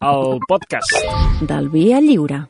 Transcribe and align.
el 0.00 0.38
podcast. 0.48 0.92
Del 1.40 1.68
Via 1.70 2.00
Lliure. 2.00 2.46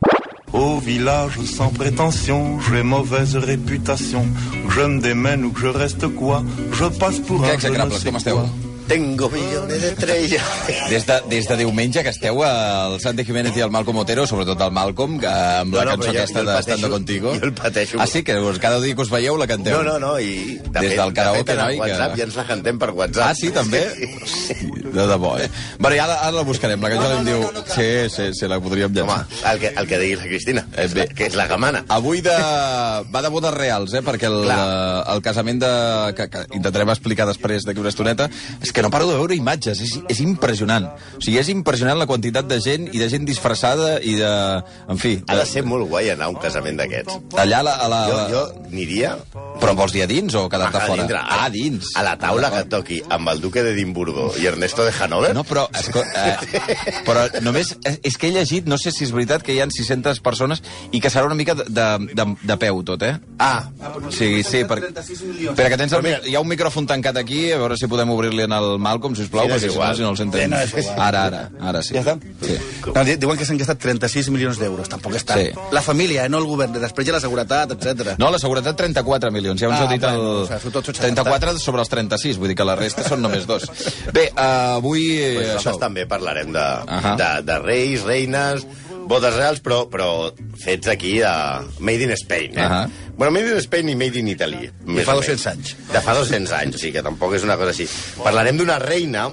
Au 0.52 0.78
village 0.80 1.38
sans 1.44 1.70
prétention, 1.72 2.58
j'ai 2.70 2.82
mauvaise 2.82 3.36
réputation. 3.36 4.24
Que 4.68 4.74
je 4.74 4.80
me 4.86 5.00
démène 5.00 5.44
ou 5.44 5.50
que 5.50 5.60
je 5.60 5.66
reste 5.68 6.06
quoi, 6.08 6.42
je 6.72 6.84
passe 6.98 7.18
pour 7.20 7.42
un 7.44 7.48
ne 7.48 7.52
execrables, 7.54 7.92
com 8.04 8.16
esteu? 8.16 8.38
Tengo 8.88 9.28
millones 9.28 9.80
de 9.80 9.88
estrellas. 9.88 10.44
Des 10.88 11.04
de, 11.04 11.14
des 11.28 11.48
de 11.48 11.56
diumenge 11.56 12.04
que 12.04 12.08
esteu 12.14 12.40
al 12.46 13.00
Santi 13.02 13.24
Jiménez 13.26 13.56
i 13.58 13.60
al 13.64 13.72
Malcom 13.74 13.96
Otero, 13.98 14.28
sobretot 14.30 14.60
el 14.62 14.70
Malcom, 14.70 15.16
que 15.18 15.26
amb 15.26 15.74
la 15.74 15.84
No, 15.84 15.90
no, 15.90 15.96
cançó 15.96 16.12
jo- 16.12 16.18
aquesta 16.20 16.44
jo 16.44 16.50
de 16.52 16.58
Estando 16.60 16.90
Contigo. 16.90 17.32
jo 17.34 17.44
el 17.48 17.52
pateixo. 17.52 17.98
Ah, 18.00 18.06
sí? 18.06 18.22
Que 18.22 18.36
cada 18.60 18.80
dia 18.80 18.94
que 18.94 19.02
us 19.02 19.10
veieu 19.10 19.36
la 19.36 19.48
canteu? 19.48 19.82
No, 19.82 19.82
no, 19.82 19.98
no, 19.98 20.20
i 20.20 20.60
de 20.70 20.80
Des 20.80 20.90
fet, 20.92 21.00
del 21.00 21.12
karaoke, 21.12 21.38
de 21.42 21.44
fet, 21.46 21.58
en 21.58 21.64
noi, 21.64 21.74
que- 21.74 21.80
WhatsApp 21.80 22.16
ja 22.16 22.22
ens 22.28 22.36
la 22.36 22.44
cantem 22.46 22.78
per 22.78 22.90
WhatsApp. 22.90 23.26
Ah, 23.26 23.34
sí, 23.34 23.50
també? 23.50 23.82
Hosti, 24.22 24.70
de 24.96 25.06
debò, 25.10 25.34
eh? 25.38 25.48
Bueno, 25.78 25.96
i 25.96 26.00
ara, 26.02 26.16
ara 26.26 26.32
la 26.36 26.42
buscarem. 26.48 26.80
La 26.82 26.90
cançó 26.92 27.08
no, 27.08 27.14
no, 27.14 27.18
em 27.20 27.26
diu... 27.26 27.64
Sí, 27.74 27.88
sí, 28.12 28.28
sí, 28.38 28.48
la 28.48 28.58
podríem 28.60 28.90
Home, 28.90 29.02
llançar. 29.02 29.52
el 29.52 29.60
que, 29.60 29.72
el 29.76 29.86
que 29.90 29.98
digui 30.02 30.16
la 30.16 30.26
Cristina, 30.30 30.66
Eh, 30.76 30.84
és 30.86 30.94
bé. 30.94 31.06
que 31.14 31.26
és 31.26 31.34
la 31.38 31.46
gamana. 31.46 31.84
Avui 31.88 32.20
de... 32.24 32.34
va 33.12 33.22
de 33.22 33.28
bodes 33.32 33.54
reals, 33.54 33.94
eh? 33.94 34.02
Perquè 34.06 34.28
el, 34.30 34.42
Clar. 34.44 34.58
el 35.14 35.22
casament 35.22 35.60
de... 35.62 35.70
Que, 36.16 36.28
que 36.32 36.44
intentarem 36.56 36.90
explicar 36.92 37.26
després 37.28 37.64
d'aquí 37.66 37.80
una 37.82 37.90
estoneta 37.92 38.28
és 38.62 38.72
que 38.72 38.82
no 38.84 38.90
paro 38.90 39.06
de 39.10 39.16
veure 39.18 39.36
imatges, 39.36 39.80
és, 39.84 39.96
és 40.08 40.20
impressionant. 40.24 40.88
O 41.16 41.20
sigui, 41.22 41.38
és 41.42 41.50
impressionant 41.52 41.98
la 42.00 42.06
quantitat 42.08 42.46
de 42.48 42.60
gent 42.64 42.88
i 42.92 42.98
de 43.02 43.08
gent 43.12 43.26
disfressada 43.28 43.96
i 44.00 44.16
de... 44.20 44.32
En 44.88 44.98
fi... 45.02 45.16
Ha 45.28 45.36
de 45.40 45.46
ser 45.48 45.64
molt 45.66 45.88
guai 45.90 46.10
anar 46.14 46.28
a 46.30 46.32
un 46.34 46.38
casament 46.42 46.78
d'aquests. 46.80 47.18
Allà 47.42 47.60
a 47.62 47.66
la... 47.66 47.74
A 47.86 47.90
la... 47.92 48.00
Jo, 48.08 48.22
jo 48.32 48.44
aniria 48.70 49.14
Però 49.60 49.72
vols 49.78 49.92
dir 49.94 50.02
a 50.04 50.08
dins 50.10 50.34
o 50.36 50.46
quedar-te 50.52 50.78
a 50.78 50.86
fora? 50.86 51.02
dintre, 51.02 51.18
Ah, 51.26 51.44
a 51.46 51.50
dins. 51.50 51.92
A 51.96 52.02
la 52.06 52.14
taula 52.20 52.50
que 52.52 52.62
toqui 52.70 53.00
amb 53.12 53.28
el 53.32 53.40
duque 53.40 53.62
d'Edimburgo 53.64 54.28
i 54.40 54.46
Ernesto 54.48 54.84
de 54.86 54.92
Hanover. 54.98 55.32
No, 55.36 55.42
però, 55.44 55.66
esco, 55.76 56.00
eh, 56.00 56.36
però 57.06 57.26
només... 57.44 57.74
És, 57.84 57.98
és 58.06 58.16
que 58.18 58.28
he 58.30 58.34
llegit, 58.34 58.66
no 58.70 58.78
sé 58.80 58.92
si 58.94 59.04
és 59.06 59.12
veritat, 59.14 59.42
que 59.44 59.54
hi 59.54 59.60
ha 59.62 59.66
600 59.70 60.20
persones 60.24 60.62
i 60.94 61.00
que 61.02 61.10
serà 61.12 61.26
una 61.28 61.36
mica 61.38 61.54
de, 61.58 61.66
de, 61.68 62.26
de, 62.42 62.56
peu 62.62 62.82
tot, 62.86 63.02
eh? 63.06 63.16
Ah, 63.38 63.66
Sí, 64.10 64.42
sí, 64.46 64.62
per... 64.68 64.78
Espera, 64.86 65.68
que 65.70 65.76
tens 65.80 65.92
el, 65.96 66.02
mi- 66.04 66.14
hi 66.30 66.34
ha 66.36 66.40
un 66.42 66.48
micròfon 66.48 66.86
tancat 66.88 67.16
aquí, 67.20 67.50
a 67.52 67.58
veure 67.60 67.76
si 67.78 67.88
podem 67.90 68.10
obrir-li 68.14 68.44
en 68.46 68.52
el 68.56 68.76
Malcolm, 68.82 69.16
sisplau, 69.18 69.46
Sí, 69.46 69.50
no 69.50 69.56
és 69.56 69.62
perquè 69.62 69.66
si 69.66 69.66
no, 69.68 69.74
igual. 69.74 69.96
si 69.96 70.02
no 70.02 70.10
el. 70.10 70.16
Sí, 70.16 70.48
no 70.50 70.60
és. 70.62 70.90
Ara, 70.96 71.24
ara, 71.28 71.40
ara 71.60 71.82
sí. 71.84 71.94
Ja 71.96 72.02
està? 72.04 72.16
Sí. 72.46 72.56
No, 72.94 73.04
di- 73.04 73.16
diuen 73.20 73.38
que 73.38 73.46
s'han 73.48 73.58
gastat 73.60 73.80
36 73.82 74.30
milions 74.34 74.58
d'euros. 74.60 74.88
Tampoc 74.92 75.16
és 75.18 75.24
tant. 75.26 75.40
Sí. 75.42 75.50
La 75.74 75.82
família, 75.84 76.24
eh, 76.26 76.30
no 76.32 76.38
el 76.42 76.46
govern. 76.48 76.72
Després 76.80 77.06
hi 77.08 77.12
ha 77.12 77.16
la 77.16 77.22
seguretat, 77.24 77.72
etc. 77.76 78.14
No, 78.20 78.30
la 78.32 78.38
seguretat 78.42 78.76
34 78.78 79.30
milions, 79.34 79.60
ja 79.60 79.68
ens 79.70 79.76
Ah, 79.76 79.84
ho 79.84 79.88
ha 79.88 79.92
dit 79.92 80.04
el... 80.06 80.16
bueno, 80.16 80.44
o 80.44 80.46
sigui, 80.46 80.72
tot- 80.76 80.86
tot 80.90 80.96
s'ha 80.96 81.06
34 81.08 81.56
sobre 81.62 81.82
els 81.84 81.90
36, 81.92 82.38
vull 82.40 82.52
dir 82.52 82.56
que 82.58 82.64
la 82.68 82.76
resta 82.78 83.04
són 83.06 83.22
només 83.24 83.46
dos. 83.48 83.66
Bé, 84.14 84.28
uh, 84.32 84.75
avui... 84.76 85.06
pues 85.10 85.46
eh, 85.46 85.54
nosaltres 85.54 85.66
això, 85.74 85.78
també 85.82 86.06
parlarem 86.10 86.52
de, 86.54 86.64
Ahà. 86.98 87.14
de, 87.20 87.30
de 87.48 87.58
reis, 87.64 88.04
reines, 88.06 88.66
bodes 89.06 89.34
reals, 89.36 89.60
però, 89.62 89.84
però 89.90 90.08
fets 90.62 90.88
aquí 90.90 91.18
de 91.22 91.32
Made 91.78 92.08
in 92.08 92.14
Spain, 92.18 92.56
eh? 92.58 92.64
Ahà. 92.66 92.84
Bueno, 93.16 93.32
Made 93.32 93.52
in 93.54 93.60
Spain 93.64 93.88
i 93.92 93.96
Made 93.98 94.18
in 94.20 94.28
Italy. 94.32 94.66
més 94.84 95.06
fa 95.06 95.14
o 95.16 95.20
menys. 95.22 95.30
200 95.44 95.46
anys. 95.52 95.74
De 95.92 96.02
fa 96.04 96.14
200 96.18 96.52
anys, 96.60 96.76
o 96.76 96.82
sigui 96.82 96.96
que 96.98 97.04
tampoc 97.06 97.36
és 97.38 97.46
una 97.46 97.56
cosa 97.60 97.72
així. 97.72 97.86
Parlarem 98.22 98.58
d'una 98.60 98.78
reina 98.82 99.28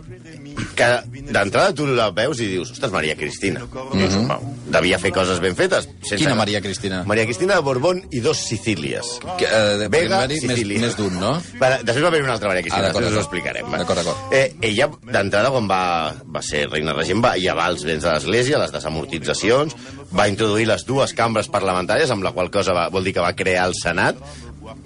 que 0.75 0.87
d'entrada 1.31 1.73
tu 1.73 1.85
la 1.87 2.09
veus 2.11 2.39
i 2.41 2.47
dius, 2.47 2.71
ostres, 2.71 2.91
Maria 2.91 3.15
Cristina. 3.15 3.59
Mm 3.63 3.99
-hmm. 4.07 4.39
Devia 4.73 4.97
fer 4.99 5.11
coses 5.11 5.39
ben 5.39 5.55
fetes. 5.55 5.87
Sense... 6.01 6.17
Quina 6.17 6.35
Maria 6.35 6.61
Cristina? 6.61 7.03
Maria 7.05 7.25
Cristina 7.25 7.55
de 7.55 7.61
Borbón 7.61 8.01
i 8.11 8.19
dos 8.19 8.37
Sicílies. 8.37 9.19
Que, 9.37 9.45
eh, 9.45 9.77
de- 9.77 9.87
Vega, 9.87 10.27
més, 10.27 10.41
Sicília. 10.41 10.79
més 10.79 10.95
d'un, 10.97 11.19
no? 11.19 11.41
Va, 11.61 11.77
després 11.77 12.03
va 12.03 12.07
haver 12.07 12.23
una 12.23 12.33
altra 12.33 12.47
Maria 12.49 12.61
Cristina, 12.63 12.87
Ah, 12.87 12.91
després 12.91 13.11
us 13.11 13.17
ho 13.17 13.19
explicarem. 13.19 13.71
va. 13.71 13.77
D'acord, 13.77 13.99
d'acord. 13.99 14.33
Eh, 14.33 14.55
ella, 14.61 14.89
d'entrada, 15.03 15.49
quan 15.51 15.67
va, 15.69 16.13
va 16.25 16.41
ser 16.41 16.67
reina 16.69 16.93
regent, 16.93 17.23
va 17.23 17.35
llevar 17.37 17.69
els 17.69 17.83
béns 17.83 18.03
de 18.03 18.11
l'Església, 18.11 18.57
les 18.57 18.71
desamortitzacions, 18.71 19.75
va 20.17 20.27
introduir 20.27 20.67
les 20.67 20.85
dues 20.85 21.13
cambres 21.13 21.47
parlamentàries, 21.49 22.09
amb 22.11 22.23
la 22.23 22.31
qual 22.31 22.49
cosa 22.49 22.73
va, 22.73 22.89
vol 22.89 23.03
dir 23.03 23.13
que 23.13 23.19
va 23.19 23.33
crear 23.33 23.67
el 23.67 23.73
Senat, 23.75 24.15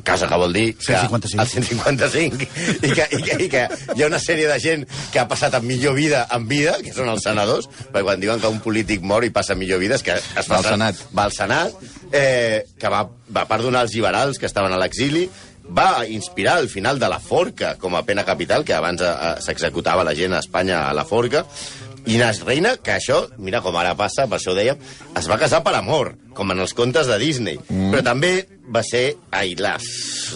cosa 0.05 0.27
que 0.27 0.39
vol 0.39 0.53
dir 0.53 0.67
que 0.77 0.85
155. 0.85 1.41
el 1.41 1.47
155 1.47 2.87
i 2.87 2.93
que, 2.93 3.07
i, 3.17 3.21
que, 3.23 3.37
i 3.45 3.49
que 3.51 3.63
hi 3.95 4.03
ha 4.03 4.09
una 4.09 4.19
sèrie 4.21 4.47
de 4.49 4.59
gent 4.63 4.85
que 5.13 5.19
ha 5.21 5.27
passat 5.29 5.57
amb 5.57 5.67
millor 5.69 5.97
vida 5.97 6.25
en 6.35 6.47
vida, 6.47 6.77
que 6.83 6.93
són 6.95 7.09
els 7.11 7.25
senadors, 7.27 7.69
perquè 7.91 8.05
quan 8.07 8.23
diuen 8.23 8.41
que 8.43 8.51
un 8.51 8.61
polític 8.63 9.03
mor 9.03 9.25
i 9.27 9.33
passa 9.35 9.55
millor 9.55 9.81
vida 9.83 9.97
és 9.99 10.05
que 10.05 10.15
es 10.17 10.49
Va 10.51 10.61
al 10.61 10.69
Senat. 10.69 11.03
va 11.15 11.27
al 11.27 11.35
Senat, 11.35 11.75
eh, 12.11 12.65
que 12.79 12.93
va, 12.93 13.03
va 13.33 13.45
perdonar 13.49 13.85
els 13.87 13.95
liberals 13.97 14.39
que 14.39 14.49
estaven 14.49 14.73
a 14.73 14.79
l'exili, 14.81 15.27
va 15.67 16.05
inspirar 16.07 16.57
al 16.57 16.69
final 16.69 16.99
de 16.99 17.09
la 17.09 17.19
forca 17.19 17.75
com 17.75 17.95
a 17.95 18.03
pena 18.07 18.23
capital, 18.23 18.63
que 18.63 18.73
abans 18.73 19.01
eh, 19.01 19.09
eh, 19.09 19.33
s'executava 19.43 20.05
la 20.07 20.15
gent 20.15 20.33
a 20.33 20.39
Espanya 20.39 20.87
a 20.87 20.93
la 20.95 21.05
forca, 21.05 21.45
i 22.07 22.15
una 22.15 22.31
reina 22.45 22.75
que 22.79 22.95
això, 22.95 23.25
mira 23.37 23.61
com 23.65 23.75
ara 23.75 23.95
passa, 23.99 24.27
per 24.27 24.39
això 24.39 24.53
ho 24.53 24.57
dèiem, 24.57 24.79
es 25.19 25.27
va 25.27 25.39
casar 25.41 25.63
per 25.65 25.75
amor, 25.75 26.13
com 26.37 26.53
en 26.53 26.63
els 26.63 26.75
contes 26.77 27.09
de 27.09 27.17
Disney. 27.19 27.59
Mm. 27.67 27.91
Però 27.91 28.05
també 28.05 28.31
va 28.73 28.83
ser 28.83 29.17
ai, 29.31 29.55
la, 29.59 29.77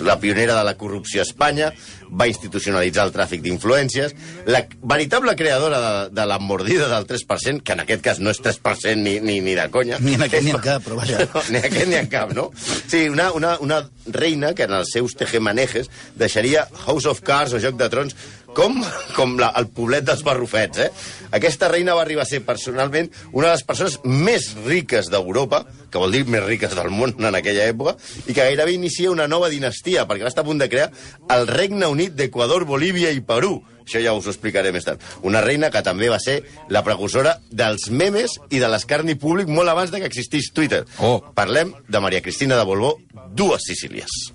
la 0.08 0.18
pionera 0.20 0.56
de 0.58 0.64
la 0.68 0.78
corrupció 0.80 1.22
a 1.22 1.28
Espanya, 1.28 1.72
va 2.12 2.28
institucionalitzar 2.28 3.06
el 3.08 3.14
tràfic 3.16 3.44
d'influències, 3.44 4.16
la 4.52 4.64
veritable 4.84 5.36
creadora 5.40 5.80
de, 5.81 5.94
de 6.16 6.26
la 6.28 6.40
mordida 6.44 6.90
del 6.92 7.08
3%, 7.08 7.64
que 7.64 7.76
en 7.76 7.84
aquest 7.86 8.04
cas 8.04 8.20
no 8.20 8.34
és 8.34 8.42
3% 8.44 9.00
ni, 9.00 9.18
ni, 9.24 9.40
ni 9.44 9.56
de 9.56 9.68
conya. 9.72 10.00
Ni 10.04 10.18
en 10.18 10.26
aquest 10.28 10.46
ni 10.48 10.56
en 10.56 10.64
cap, 10.64 10.84
però 10.84 11.00
vaja. 11.00 11.24
no, 11.34 11.44
ni 11.50 11.62
aquest 11.64 11.88
ni 11.92 12.00
en 12.00 12.12
cap, 12.12 12.34
no? 12.36 12.50
Sí, 12.81 13.08
una, 13.10 13.31
una, 13.38 13.56
una 13.64 13.81
reina 14.12 14.54
que 14.58 14.68
en 14.68 14.76
els 14.81 14.92
seus 14.96 15.16
tejemanejes 15.20 15.92
deixaria 16.20 16.68
House 16.86 17.08
of 17.08 17.24
Cards 17.28 17.56
o 17.56 17.64
Joc 17.64 17.80
de 17.80 17.92
Trons 17.94 18.18
com, 18.56 18.78
com 19.16 19.35
la, 19.39 19.51
el 19.59 19.69
poblet 19.73 20.06
dels 20.07 20.23
barrufets, 20.28 20.85
eh? 20.85 20.89
Aquesta 21.31 21.69
reina 21.72 21.95
va 21.95 22.03
arribar 22.06 22.25
a 22.25 22.29
ser 22.29 22.41
personalment 22.45 23.09
una 23.31 23.47
de 23.47 23.53
les 23.53 23.66
persones 23.67 24.00
més 24.03 24.51
riques 24.66 25.09
d'Europa, 25.12 25.63
que 25.91 26.01
vol 26.01 26.13
dir 26.16 26.25
més 26.28 26.44
riques 26.45 26.75
del 26.75 26.91
món 26.94 27.16
en 27.19 27.38
aquella 27.38 27.67
època, 27.72 27.95
i 28.28 28.34
que 28.34 28.44
gairebé 28.44 28.75
inicia 28.75 29.12
una 29.12 29.29
nova 29.31 29.51
dinastia, 29.51 30.07
perquè 30.07 30.28
va 30.28 30.31
estar 30.31 30.45
a 30.45 30.50
punt 30.50 30.62
de 30.62 30.69
crear 30.72 30.89
el 31.31 31.47
Regne 31.47 31.88
Unit 31.91 32.17
d'Equador, 32.17 32.66
Bolívia 32.67 33.12
i 33.16 33.23
Perú. 33.23 33.59
Això 33.81 34.00
ja 34.03 34.13
us 34.16 34.28
ho 34.28 34.31
explicaré 34.31 34.72
més 34.72 34.85
tard. 34.88 35.01
Una 35.28 35.41
reina 35.44 35.72
que 35.73 35.81
també 35.83 36.07
va 36.12 36.19
ser 36.22 36.41
la 36.72 36.83
precursora 36.85 37.39
dels 37.50 37.89
memes 37.89 38.38
i 38.53 38.62
de 38.62 38.69
l'escarni 38.72 39.18
públic 39.19 39.50
molt 39.51 39.73
abans 39.73 39.91
de 39.91 40.00
que 40.00 40.07
existís 40.12 40.51
Twitter. 40.56 40.85
Oh. 41.00 41.19
Parlem 41.35 41.73
de 41.89 42.03
Maria 42.03 42.22
Cristina 42.22 42.59
de 42.59 42.68
Borbó, 42.68 42.95
dues 43.35 43.68
Sicílies. 43.68 44.31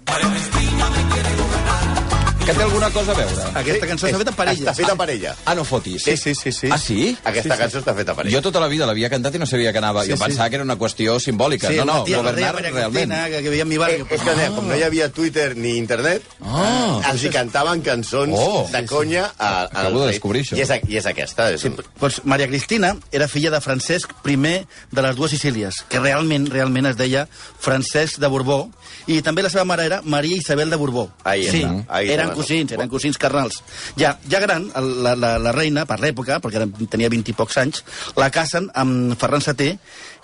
Que 2.47 2.55
té 2.55 2.63
alguna 2.63 2.89
cosa 2.95 3.11
a 3.11 3.15
veure? 3.19 3.45
Aquesta 3.59 3.87
cançó 3.91 4.07
està 4.07 4.19
feta 4.21 4.33
per 4.39 4.45
ella. 4.47 4.61
Està 4.61 4.73
feta 4.79 4.93
per 4.95 5.07
ella. 5.11 5.33
Ah, 5.51 5.55
no 5.59 5.65
fotis. 5.67 6.05
Sí, 6.07 6.13
sí, 6.17 6.31
sí, 6.39 6.53
sí. 6.55 6.69
Ah, 6.71 6.77
sí? 6.79 7.17
Aquesta 7.27 7.57
cançó 7.59 7.81
està 7.81 7.91
feta 7.97 8.15
per 8.15 8.23
ella. 8.29 8.37
Jo 8.37 8.43
tota 8.45 8.61
la 8.63 8.69
vida 8.71 8.87
l'havia 8.87 9.09
cantat 9.11 9.35
i 9.35 9.41
no 9.43 9.49
sabia 9.51 9.73
que 9.75 9.81
anava. 9.83 10.05
Sí, 10.05 10.13
jo 10.13 10.17
sí. 10.17 10.23
pensava 10.23 10.47
que 10.53 10.61
era 10.61 10.65
una 10.65 10.77
qüestió 10.79 11.17
simbòlica. 11.19 11.73
no, 11.75 11.85
no, 11.85 11.97
una 11.97 12.05
tia, 12.07 12.21
governar 12.21 12.53
Maria 12.55 12.71
realment. 12.71 13.13
Que, 13.35 13.43
que 13.43 13.65
mi 13.65 13.75
Eh, 13.75 13.79
barri. 13.79 13.97
és 14.09 14.23
que 14.23 14.31
ah. 14.31 14.51
com 14.55 14.69
no 14.69 14.77
hi 14.79 14.85
havia 14.87 15.09
Twitter 15.11 15.57
ni 15.57 15.75
internet, 15.77 16.23
Ah. 16.45 17.01
els 17.11 17.25
hi 17.25 17.31
cantaven 17.35 17.83
cançons 17.83 18.33
Oh. 18.39 18.69
de 18.71 18.85
conya 18.87 19.25
a, 19.39 19.49
a 19.49 19.65
Acabo 19.65 20.05
de 20.07 20.13
descobrir 20.13 20.45
això. 20.45 20.57
I 20.57 20.61
és, 20.63 20.71
I 20.87 20.97
és 21.03 21.07
aquesta. 21.07 21.51
És 21.51 21.63
Sí, 21.63 21.69
un... 21.69 21.83
doncs 22.01 22.21
Maria 22.25 22.47
Cristina 22.47 22.95
era 23.11 23.27
filla 23.27 23.51
de 23.51 23.61
Francesc 23.61 24.13
I 24.25 24.37
de 24.37 25.03
les 25.03 25.17
dues 25.17 25.33
Sicílies, 25.33 25.83
que 25.89 25.99
realment 25.99 26.47
realment 26.47 26.87
es 26.87 26.97
deia 26.97 27.27
Francesc 27.59 28.21
de 28.21 28.29
Borbó, 28.29 28.71
i 29.09 29.21
també 29.23 29.43
la 29.43 29.51
seva 29.51 29.65
mare 29.65 29.85
era 29.85 30.01
Maria 30.03 30.37
Isabel 30.37 30.71
de 30.71 30.77
Borbó. 30.77 31.11
Ahí 31.25 31.51
sí, 31.51 31.67
ahí 31.89 32.11
eren. 32.11 32.36
Cosins, 32.37 32.75
eren 32.77 32.91
cosins 32.93 33.19
carnals. 33.21 33.63
Ja, 33.99 34.15
ja 34.31 34.41
gran, 34.43 34.69
la, 34.77 35.15
la, 35.19 35.37
la 35.43 35.55
reina, 35.57 35.87
per 35.89 35.99
l'època, 36.03 36.39
perquè 36.45 36.65
tenia 36.93 37.11
20 37.13 37.33
i 37.33 37.37
pocs 37.37 37.61
anys, 37.63 37.85
la 38.21 38.31
casen 38.35 38.69
amb 38.75 39.17
Ferran 39.21 39.45
Seté, 39.45 39.73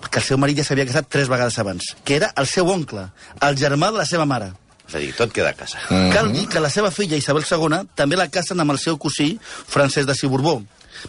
que 0.09 0.21
el 0.21 0.27
seu 0.27 0.41
marit 0.41 0.61
ja 0.61 0.67
s'havia 0.67 0.89
casat 0.89 1.09
tres 1.13 1.31
vegades 1.33 1.59
abans, 1.63 1.95
que 2.05 2.19
era 2.21 2.33
el 2.37 2.51
seu 2.51 2.69
oncle, 2.69 3.09
el 3.41 3.59
germà 3.61 3.93
de 3.93 4.03
la 4.03 4.09
seva 4.09 4.29
mare. 4.29 4.53
És 4.89 4.99
a 4.99 5.01
dir, 5.01 5.13
tot 5.17 5.33
queda 5.33 5.51
a 5.51 5.57
casa. 5.57 5.79
Mm 5.89 5.97
-hmm. 5.97 6.13
Cal 6.13 6.33
dir 6.33 6.49
que 6.49 6.61
la 6.61 6.71
seva 6.71 6.91
filla, 6.91 7.17
Isabel 7.17 7.45
II, 7.51 7.89
també 7.95 8.17
la 8.17 8.29
casen 8.29 8.61
amb 8.61 8.73
el 8.73 8.79
seu 8.79 8.99
cosí, 8.99 9.39
Francesc 9.43 10.07
de 10.09 10.15
Ciborbó. 10.15 10.63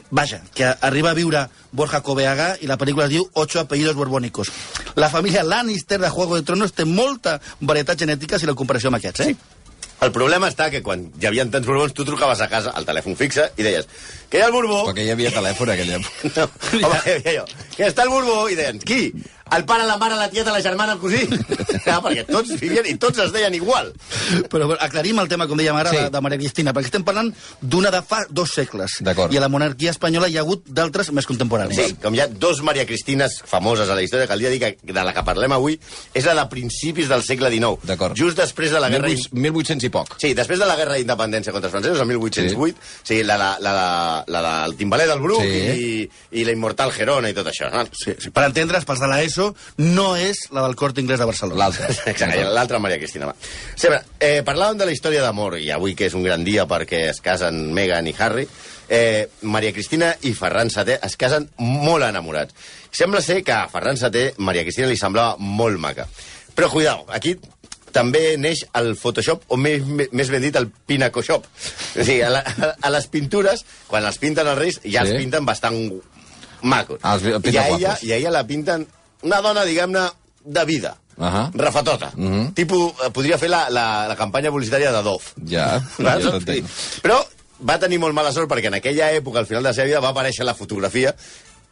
Vaja, 0.09 0.41
que 0.53 0.65
arriba 0.65 1.11
a 1.11 1.13
viure 1.13 1.49
Borja 1.71 2.01
Coveaga 2.01 2.57
i 2.61 2.67
la 2.67 2.77
pel·lícula 2.77 3.05
es 3.05 3.13
diu 3.13 3.25
Ocho 3.33 3.59
apellidos 3.59 3.95
borbónicos. 3.95 4.51
La 4.95 5.09
família 5.09 5.43
Lannister 5.43 5.99
de 5.99 6.09
Juego 6.09 6.35
de 6.35 6.43
Tronos 6.43 6.73
té 6.73 6.85
molta 6.85 7.39
varietat 7.59 7.99
genètica 7.99 8.39
si 8.39 8.45
la 8.45 8.55
comparació 8.55 8.89
amb 8.89 8.97
aquests, 8.97 9.19
eh? 9.19 9.33
Sí. 9.33 9.37
El 10.03 10.11
problema 10.11 10.49
està 10.51 10.67
que 10.71 10.81
quan 10.83 11.05
hi 11.15 11.27
havia 11.29 11.45
tants 11.47 11.67
borbons, 11.67 11.93
tu 11.95 12.03
trucaves 12.07 12.41
a 12.43 12.49
casa 12.51 12.73
al 12.75 12.87
telèfon 12.87 13.15
fixe 13.15 13.45
i 13.55 13.63
deies 13.63 13.87
que 14.29 14.39
hi 14.39 14.43
ha 14.43 14.49
el 14.49 14.55
borbó... 14.55 14.81
Perquè 14.89 15.05
hi 15.05 15.13
havia 15.13 15.31
telèfon 15.31 15.69
a 15.71 15.77
aquella 15.77 15.99
època. 16.01 16.29
No, 16.33 16.89
home, 16.89 16.99
hi 17.05 17.13
havia 17.13 17.35
jo. 17.37 17.45
Que 17.77 17.87
està 17.87 18.03
el 18.07 18.11
borbó 18.11 18.37
i 18.51 18.57
deien, 18.59 18.81
qui? 18.83 19.13
El 19.57 19.65
pare, 19.65 19.85
la 19.85 19.97
mare, 19.97 20.15
la 20.15 20.29
tieta, 20.29 20.51
la 20.51 20.61
germana, 20.61 20.93
el 20.93 20.99
cosí. 20.99 21.27
Ah, 21.83 21.97
perquè 21.99 22.23
tots 22.23 22.53
vivien 22.61 22.85
i 22.87 22.93
tots 22.95 23.19
es 23.19 23.31
deien 23.33 23.53
igual. 23.57 23.89
Però 24.49 24.65
bueno, 24.69 24.77
aclarim 24.81 25.17
el 25.19 25.27
tema, 25.27 25.45
com 25.49 25.57
dèiem 25.59 25.75
ara, 25.75 25.89
Sí. 25.91 25.97
de, 25.99 26.09
de 26.13 26.21
Maria 26.23 26.37
Cristina, 26.39 26.71
perquè 26.73 26.87
estem 26.87 27.03
parlant 27.03 27.27
d'una 27.59 27.91
de 27.91 27.99
fa 28.07 28.21
dos 28.29 28.53
segles. 28.55 28.95
I 29.03 29.37
a 29.37 29.41
la 29.43 29.49
monarquia 29.51 29.91
espanyola 29.91 30.29
hi 30.31 30.37
ha 30.37 30.45
hagut 30.45 30.63
d'altres 30.71 31.11
més 31.11 31.27
contemporanis. 31.27 31.75
Sí, 31.75 31.97
com 32.01 32.15
hi 32.15 32.21
ha 32.23 32.27
dos 32.31 32.61
Maria 32.63 32.85
Cristines 32.87 33.41
famoses 33.45 33.89
a 33.91 33.97
la 33.97 34.01
història, 34.05 34.27
que 34.31 34.33
el 34.37 34.45
dia 34.45 34.53
que 34.79 34.93
de 34.93 35.03
la 35.03 35.11
que 35.13 35.25
parlem 35.27 35.51
avui 35.57 35.75
és 36.15 36.23
la 36.25 36.37
de 36.39 36.45
principis 36.49 37.09
del 37.11 37.21
segle 37.27 37.51
XIX. 37.51 37.83
D'acord. 37.83 38.15
Just 38.17 38.39
després 38.39 38.71
de 38.71 38.79
la 38.79 38.89
guerra... 38.89 39.09
1800, 39.11 39.33
1800 39.43 39.89
i 39.89 39.91
poc. 39.91 40.15
Sí, 40.23 40.31
després 40.37 40.63
de 40.63 40.69
la 40.69 40.77
guerra 40.79 40.95
d'independència 40.95 41.51
contra 41.51 41.67
els 41.67 41.75
francesos, 41.75 41.99
el 41.99 42.07
1808, 42.13 42.79
sí. 43.03 43.03
sí 43.11 43.19
la, 43.27 43.35
la, 43.37 43.51
la, 43.59 43.75
la, 44.27 44.41
la 44.47 44.55
del 44.63 44.77
timbaler 44.79 45.09
del 45.11 45.19
Bruc 45.19 45.43
Sí. 45.43 45.51
i, 45.51 46.09
i 46.39 46.45
la 46.47 46.55
immortal 46.55 46.93
Gerona 46.95 47.29
i 47.29 47.35
tot 47.35 47.51
això. 47.51 47.67
No? 47.73 47.83
Sí, 47.91 48.15
sí. 48.19 48.31
Per 48.31 48.47
entendre's, 48.47 48.87
pels 48.87 49.03
de 49.03 49.11
l'ESO, 49.11 49.42
no 49.77 50.07
és 50.19 50.45
la 50.55 50.63
del 50.65 50.75
Corte 50.79 51.01
Inglés 51.03 51.19
de 51.21 51.27
Barcelona. 51.29 51.69
I 51.69 52.43
l'altra 52.57 52.79
Maria 52.83 52.99
Cristina. 53.01 53.29
Va. 53.31 53.35
Sempre, 53.75 54.01
eh, 54.19 54.41
parlàvem 54.45 54.79
de 54.81 54.87
la 54.89 54.93
història 54.95 55.23
d'amor, 55.25 55.57
i 55.61 55.71
avui 55.75 55.95
que 55.95 56.07
és 56.09 56.15
un 56.17 56.23
gran 56.25 56.43
dia 56.47 56.67
perquè 56.69 57.07
es 57.11 57.21
casen 57.23 57.65
Meghan 57.73 58.07
i 58.07 58.15
Harry, 58.19 58.47
eh, 58.89 59.27
Maria 59.41 59.73
Cristina 59.73 60.13
i 60.27 60.33
Ferran 60.37 60.69
Seté 60.73 60.99
es 61.03 61.17
casen 61.19 61.49
molt 61.57 62.05
enamorats. 62.07 62.53
Sembla 62.93 63.21
ser 63.25 63.41
que 63.43 63.55
a 63.55 63.67
Ferran 63.71 63.97
Seté 63.97 64.33
Maria 64.37 64.63
Cristina 64.67 64.87
li 64.91 64.99
semblava 64.99 65.35
molt 65.39 65.79
maca. 65.81 66.07
Però 66.53 66.69
cuidao, 66.69 67.07
aquí 67.09 67.37
també 67.93 68.35
neix 68.41 68.63
el 68.77 68.95
Photoshop, 68.97 69.43
o 69.53 69.57
més, 69.57 69.83
més 69.85 70.29
ben 70.33 70.41
dit, 70.41 70.55
el 70.57 70.65
Pinacoshop. 70.89 71.45
O 71.45 72.01
sigui, 72.05 72.21
a, 72.25 72.29
la, 72.33 72.41
a 72.81 72.89
les 72.93 73.05
pintures, 73.13 73.61
quan 73.89 74.05
els 74.09 74.17
pinten 74.21 74.49
els 74.49 74.57
reis, 74.57 74.79
ja 74.83 75.03
Sí. 75.03 75.11
els 75.13 75.21
pinten 75.21 75.45
bastant 75.45 75.77
macos. 76.63 76.99
Ah, 77.03 77.15
els 77.19 77.25
I 77.53 77.57
a, 77.57 77.67
ella. 77.75 77.93
I 78.01 78.11
a 78.13 78.17
ella 78.17 78.31
la 78.33 78.43
pinten 78.49 78.87
una 79.23 79.41
dona, 79.41 79.63
diguem-ne, 79.65 80.07
de 80.43 80.65
vida. 80.65 80.95
Ahà. 81.17 81.51
Rafatota. 81.53 82.11
Mhm. 82.15 82.53
Tipus, 82.57 82.93
eh, 83.05 83.11
podria 83.13 83.37
fer 83.37 83.49
la, 83.49 83.67
la, 83.69 84.07
la 84.09 84.15
campanya 84.19 84.51
publicitària 84.51 84.91
de 84.91 85.03
Dove. 85.05 85.23
Ja, 85.49 85.81
ja 85.99 86.17
t'entenc. 86.19 86.69
Però 87.05 87.19
va 87.63 87.79
tenir 87.79 87.99
molt 88.01 88.15
mala 88.17 88.33
sort 88.33 88.49
perquè 88.51 88.71
en 88.71 88.79
aquella 88.79 89.11
època, 89.13 89.39
al 89.39 89.49
final 89.49 89.63
de 89.63 89.69
la 89.69 89.75
seva 89.77 89.87
vida, 89.91 90.01
va 90.03 90.09
aparèixer 90.13 90.45
la 90.45 90.55
fotografia 90.57 91.13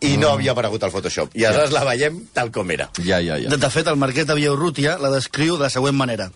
i 0.02 0.16
no 0.18 0.32
havia 0.34 0.54
aparegut 0.56 0.84
al 0.84 0.92
Photoshop. 0.94 1.36
I 1.38 1.46
aleshores 1.46 1.74
la 1.76 1.84
veiem 1.86 2.22
tal 2.34 2.50
com 2.54 2.70
era. 2.74 2.88
Ja, 3.06 3.20
ja, 3.22 3.38
ja. 3.38 3.50
De, 3.50 3.58
de 3.58 3.70
fet, 3.70 3.88
el 3.88 4.00
Marquès 4.02 4.26
de 4.26 4.38
Villaurrutia 4.38 4.98
la 5.02 5.12
descriu 5.14 5.58
de 5.60 5.68
la 5.68 5.74
següent 5.74 5.98
manera. 5.98 6.32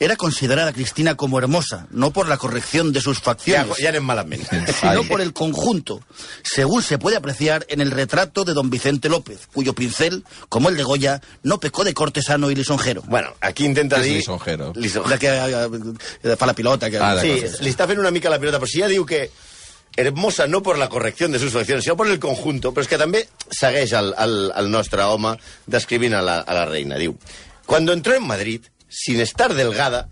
Era 0.00 0.16
considerada 0.16 0.72
Cristina 0.72 1.14
como 1.14 1.38
hermosa, 1.38 1.86
no 1.90 2.10
por 2.12 2.28
la 2.28 2.36
corrección 2.36 2.92
de 2.92 3.00
sus 3.00 3.20
facciones, 3.20 3.78
anem 3.86 4.02
malament. 4.02 4.42
sino 4.80 5.04
por 5.04 5.20
el 5.20 5.32
conjunto, 5.32 6.00
según 6.42 6.82
se 6.82 6.98
puede 6.98 7.16
apreciar 7.16 7.64
en 7.68 7.80
el 7.80 7.90
retrato 7.90 8.44
de 8.44 8.54
don 8.54 8.70
Vicente 8.70 9.08
López, 9.08 9.46
cuyo 9.52 9.72
pincel, 9.74 10.24
como 10.48 10.68
el 10.68 10.76
de 10.76 10.82
Goya, 10.82 11.20
no 11.42 11.60
pecó 11.60 11.84
de 11.84 11.94
cortesano 11.94 12.50
y 12.50 12.54
lisonjero. 12.54 13.02
Bueno, 13.06 13.32
aquí 13.40 13.64
intenta 13.64 13.98
dir... 14.00 14.16
lisonjero? 14.16 14.72
Liso- 14.74 15.04
De 15.04 15.18
que 15.18 15.28
eh, 15.28 15.68
eh, 16.24 16.36
fa 16.36 16.46
la 16.46 16.54
pilota. 16.54 16.90
Que... 16.90 16.98
Ah, 16.98 17.14
Sí, 17.20 17.40
li 17.62 17.70
està 17.70 17.86
fent 17.86 17.98
una 18.02 18.10
mica 18.10 18.28
la 18.28 18.38
pilota, 18.42 18.58
però 18.58 18.68
si 18.68 18.80
ja 18.82 18.88
diu 18.90 19.06
que 19.06 19.30
hermosa 19.96 20.46
no 20.48 20.62
por 20.62 20.76
la 20.76 20.88
corrección 20.88 21.30
de 21.30 21.38
sus 21.38 21.52
facciones, 21.52 21.84
sinó 21.84 21.96
por 21.96 22.08
el 22.10 22.18
conjunto, 22.18 22.72
però 22.74 22.82
és 22.82 22.88
que 22.90 22.98
també 22.98 23.20
segueix 23.54 23.92
el, 23.94 24.10
el, 24.18 24.34
el 24.58 24.70
nostre 24.70 25.04
home 25.06 25.36
descrivint 25.70 26.14
a 26.18 26.22
la, 26.22 26.40
a 26.42 26.54
la 26.54 26.64
reina. 26.66 26.98
Diu, 26.98 27.14
cuando 27.64 27.92
entró 27.92 28.14
en 28.14 28.26
Madrid, 28.26 28.66
sin 28.94 29.20
estar 29.20 29.54
delgada, 29.54 30.08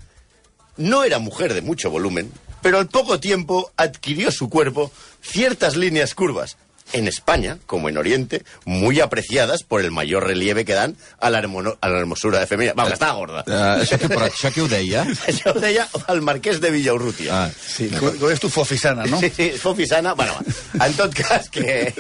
no 0.77 1.05
era 1.05 1.19
mujer 1.21 1.55
de 1.55 1.63
mucho 1.63 1.91
volumen, 1.91 2.33
pero 2.63 2.79
al 2.79 2.89
poco 2.89 3.21
tiempo 3.21 3.71
adquirió 3.77 4.31
su 4.33 4.49
cuerpo 4.49 4.91
ciertas 5.23 5.77
líneas 5.77 6.15
curvas, 6.15 6.57
en 6.95 7.09
España, 7.09 7.57
como 7.65 7.89
en 7.89 7.97
Oriente, 7.97 8.45
muy 8.67 9.01
apreciadas 9.01 9.63
por 9.63 9.81
el 9.81 9.91
mayor 9.91 10.27
relieve 10.27 10.67
que 10.67 10.75
dan 10.75 10.95
a 11.21 11.31
la, 11.31 11.39
hermono- 11.41 11.79
a 11.81 11.89
la 11.89 11.99
hermosura 11.99 12.39
de 12.41 12.47
femenina. 12.47 12.75
Vamos, 12.77 12.91
que 12.91 12.95
estava 12.95 13.13
gorda. 13.15 13.45
Uh, 13.47 13.81
això, 13.81 13.97
que, 13.99 14.11
però 14.13 14.27
això 14.29 14.51
qui 14.53 14.61
ho 14.61 14.69
deia? 14.69 15.05
Això 15.31 15.55
ho 15.55 15.61
deia 15.63 15.87
el 16.13 16.21
marquès 16.21 16.61
de 16.61 16.71
Villaurrutia. 16.75 17.33
Ah, 17.47 17.51
Sí, 17.57 17.89
com, 17.97 18.13
com 18.21 18.29
és 18.35 18.43
tu 18.43 18.51
fofisana, 18.53 19.07
no? 19.09 19.21
Sí, 19.23 19.31
sí, 19.33 19.49
Fofisana, 19.63 20.13
bueno, 20.19 20.37
va. 20.37 20.85
en 20.91 20.93
tot 20.99 21.15
cas, 21.17 21.49
que 21.49 21.95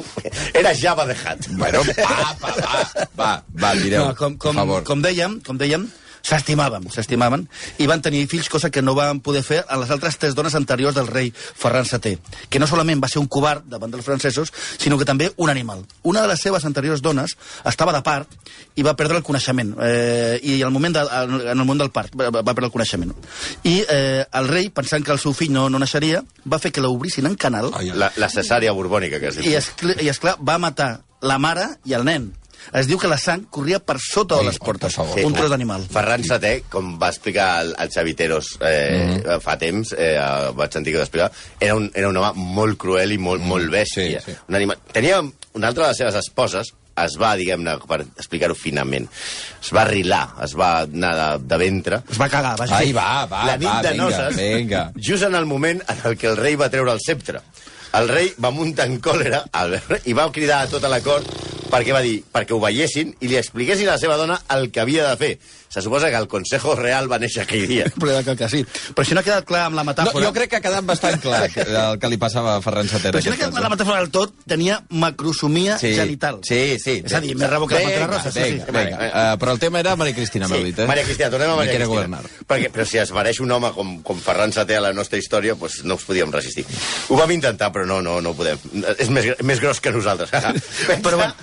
era 0.54 0.72
Java 0.74 1.04
de 1.04 1.12
Hat. 1.14 1.44
Bueno, 1.50 1.82
va, 1.84 2.36
va, 2.40 2.54
va, 2.56 3.08
va, 3.20 3.30
va, 3.52 3.74
direu, 3.74 4.06
No, 4.06 4.14
com, 4.16 4.38
com, 4.40 4.54
per 4.56 4.64
favor. 4.64 4.84
com 4.88 5.02
dèiem, 5.04 5.40
com 5.44 5.58
dèiem, 5.60 5.84
s'estimaven, 6.22 6.88
s'estimaven, 6.90 7.46
i 7.78 7.86
van 7.86 8.02
tenir 8.02 8.26
fills, 8.28 8.48
cosa 8.48 8.70
que 8.70 8.82
no 8.82 8.94
van 8.94 9.20
poder 9.20 9.42
fer 9.42 9.64
a 9.68 9.76
les 9.80 9.90
altres 9.90 10.18
tres 10.18 10.34
dones 10.34 10.54
anteriors 10.54 10.94
del 10.94 11.06
rei 11.06 11.32
Ferran 11.34 11.86
VII, 11.88 12.18
que 12.48 12.58
no 12.58 12.66
solament 12.66 13.02
va 13.02 13.08
ser 13.08 13.20
un 13.22 13.28
covard 13.28 13.64
davant 13.68 13.90
dels 13.92 14.04
francesos, 14.04 14.52
sinó 14.78 14.98
que 14.98 15.04
també 15.08 15.30
un 15.36 15.50
animal. 15.50 15.84
Una 16.02 16.22
de 16.22 16.28
les 16.28 16.40
seves 16.40 16.64
anteriors 16.64 17.02
dones 17.02 17.36
estava 17.64 17.92
de 17.92 18.02
part 18.02 18.28
i 18.76 18.82
va 18.86 18.96
perdre 18.96 19.18
el 19.18 19.24
coneixement, 19.26 19.74
eh, 19.82 20.38
i 20.42 20.62
al 20.62 20.70
moment 20.74 20.94
de, 20.98 21.02
en 21.02 21.52
el 21.54 21.64
moment 21.64 21.80
del 21.84 21.90
part 21.94 22.14
va, 22.18 22.30
va 22.30 22.42
perdre 22.54 22.66
el 22.66 22.72
coneixement. 22.74 23.12
I 23.64 23.82
eh, 23.88 24.24
el 24.32 24.48
rei, 24.48 24.70
pensant 24.70 25.04
que 25.04 25.12
el 25.12 25.18
seu 25.22 25.34
fill 25.36 25.52
no, 25.52 25.68
no 25.70 25.78
naixeria, 25.82 26.22
va 26.46 26.58
fer 26.62 26.72
que 26.72 26.80
l'obrissin 26.84 27.26
en 27.26 27.34
canal 27.36 27.70
Ai, 27.78 27.90
La, 27.98 28.10
la 28.16 28.28
cesària 28.30 28.72
borbònica, 28.72 29.18
que 29.20 29.28
es 29.32 29.38
diu. 29.38 29.50
i, 29.50 29.54
escl 29.58 29.94
i 30.00 30.08
esclar, 30.10 30.36
va 30.40 30.58
matar 30.62 31.00
la 31.20 31.38
mare 31.42 31.64
i 31.84 31.94
el 31.98 32.04
nen. 32.06 32.28
Es 32.78 32.88
diu 32.90 32.98
que 33.00 33.10
la 33.10 33.18
sang 33.20 33.46
corria 33.50 33.80
per 33.80 33.98
sota 34.02 34.38
de 34.40 34.48
les 34.48 34.58
portes. 34.58 34.94
favor. 34.94 35.20
un 35.24 35.36
tros 35.36 35.50
d'animal. 35.50 35.86
Ferran 35.92 36.24
VII, 36.26 36.64
com 36.72 36.96
va 37.00 37.12
explicar 37.12 37.48
el, 37.62 37.74
el 37.78 37.92
Xaviteros 37.92 38.56
eh, 38.60 39.20
mm. 39.22 39.38
fa 39.44 39.56
temps, 39.60 39.94
eh, 39.96 40.18
vaig 40.56 40.72
sentir 40.72 40.94
que 40.94 41.00
ho 41.00 41.06
explicava, 41.06 41.32
era 41.60 41.76
un, 41.78 41.90
era 41.94 42.08
un 42.08 42.16
home 42.16 42.48
molt 42.58 42.78
cruel 42.80 43.14
i 43.14 43.18
molt, 43.18 43.42
mm. 43.42 43.48
molt 43.54 43.72
bèstia. 43.72 44.22
sí, 44.24 44.32
sí. 44.32 44.36
Un 44.48 44.60
animal... 44.60 44.78
Tenia 44.92 45.22
una 45.22 45.68
altra 45.68 45.88
de 45.88 45.90
les 45.90 45.98
seves 46.02 46.18
esposes, 46.20 46.72
es 47.04 47.16
va, 47.20 47.32
diguem-ne, 47.38 47.76
per 47.88 48.00
explicar-ho 48.04 48.56
finament, 48.58 49.06
es 49.62 49.70
va 49.74 49.84
rilar, 49.88 50.22
es 50.44 50.54
va 50.58 50.70
anar 50.86 51.12
de, 51.18 51.28
de 51.50 51.58
ventre, 51.60 52.02
Es 52.10 52.20
va 52.20 52.28
cagar, 52.32 52.56
vaja. 52.58 52.80
Ai, 52.80 52.92
va, 52.96 53.24
va, 53.30 53.44
la 53.52 53.56
nit 53.60 53.68
va, 53.68 53.80
de 53.86 53.94
vinga, 53.94 54.04
noces, 54.04 54.38
vinga. 54.38 54.84
just 54.96 55.26
en 55.26 55.38
el 55.38 55.46
moment 55.46 55.82
en 55.86 56.04
el 56.10 56.18
que 56.18 56.30
el 56.32 56.38
rei 56.40 56.58
va 56.58 56.70
treure 56.72 56.94
el 56.94 57.02
sceptre. 57.04 57.42
El 57.98 58.08
rei 58.10 58.32
va 58.42 58.50
muntar 58.52 58.84
en 58.88 58.98
còlera 59.00 59.46
rei, 59.88 60.02
i 60.10 60.16
va 60.16 60.28
cridar 60.32 60.64
a 60.64 60.68
tota 60.68 60.90
la 60.92 61.00
cort 61.00 61.47
perquè 61.68 61.94
va 61.94 62.02
dir, 62.04 62.18
perquè 62.32 62.56
ho 62.56 62.60
veiessin 62.62 63.14
i 63.20 63.30
li 63.30 63.38
expliquessin 63.38 63.88
a 63.88 63.96
la 63.96 64.02
seva 64.02 64.16
dona 64.20 64.38
el 64.56 64.70
que 64.72 64.82
havia 64.82 65.08
de 65.08 65.16
fer. 65.20 65.32
Se 65.68 65.82
suposa 65.82 66.08
que 66.08 66.16
el 66.16 66.26
Consejo 66.28 66.74
Real 66.74 67.10
va 67.12 67.18
néixer 67.20 67.42
aquell 67.44 67.66
dia. 67.68 67.84
Però 68.00 68.22
que, 68.24 68.34
que 68.40 68.48
sí. 68.48 68.62
Però 68.96 69.04
si 69.04 69.12
no 69.16 69.20
ha 69.20 69.26
quedat 69.26 69.44
clar 69.48 69.66
amb 69.68 69.76
la 69.76 69.82
No, 69.84 69.90
metàfora... 69.90 70.24
jo 70.24 70.32
crec 70.32 70.50
que 70.54 70.56
ha 70.56 70.64
quedat 70.64 70.84
bastant 70.88 71.20
clar 71.20 71.42
que- 71.52 71.66
el 71.68 71.98
que 72.00 72.08
li 72.08 72.16
passava 72.16 72.54
a 72.56 72.62
Ferran 72.64 72.88
Sater. 72.88 73.12
Però 73.12 73.20
si 73.22 73.28
no 73.28 73.36
ha 73.36 73.40
quedat 73.42 73.52
clar 73.52 73.64
la 73.66 73.72
metàfora 73.74 73.98
del 74.00 74.10
tot, 74.14 74.32
tenia 74.48 74.78
macrosomia 74.88 75.76
sí, 75.78 75.92
genital. 75.94 76.40
Sí, 76.48 76.78
sí. 76.82 77.02
És 77.04 77.12
a 77.12 77.20
dir, 77.20 77.34
més 77.36 77.50
rabo 77.50 77.66
que 77.68 77.76
la 77.76 77.82
pantalla 77.84 78.06
rosa, 78.06 78.32
això 78.32 78.46
sí. 78.48 78.62
Uh, 78.68 79.36
però 79.40 79.52
el 79.52 79.60
tema 79.62 79.80
era 79.84 79.94
Maria 80.00 80.14
Cristina, 80.16 80.48
m'heu 80.48 80.64
dit, 80.64 80.78
eh? 80.80 80.86
Maria 80.88 81.04
Cristina, 81.04 81.28
tornem 81.34 81.52
a 81.52 81.56
Maria 81.60 81.72
quiere 81.76 81.84
Cristina. 81.84 82.16
governar. 82.22 82.46
Perquè, 82.48 82.70
però 82.74 82.86
si 82.88 82.98
es 83.02 83.12
mereix 83.12 83.40
un 83.44 83.52
home 83.52 83.70
com, 83.76 83.92
com 84.06 84.20
Ferran 84.24 84.52
Seté 84.56 84.76
a 84.78 84.82
la 84.88 84.92
nostra 84.96 85.20
història, 85.20 85.54
doncs 85.58 85.82
no 85.84 85.98
ens 85.98 86.04
podíem 86.08 86.32
resistir. 86.32 86.64
Ho 87.08 87.16
vam 87.20 87.30
intentar, 87.36 87.70
però 87.74 87.84
no, 87.86 88.00
no, 88.04 88.18
no 88.24 88.32
ho 88.32 88.38
podem. 88.38 88.58
És 88.96 89.12
més, 89.12 89.30
més 89.44 89.60
gros 89.60 89.80
que 89.84 89.92
nosaltres. 89.94 90.32
Però 91.04 91.16
bueno. 91.16 91.34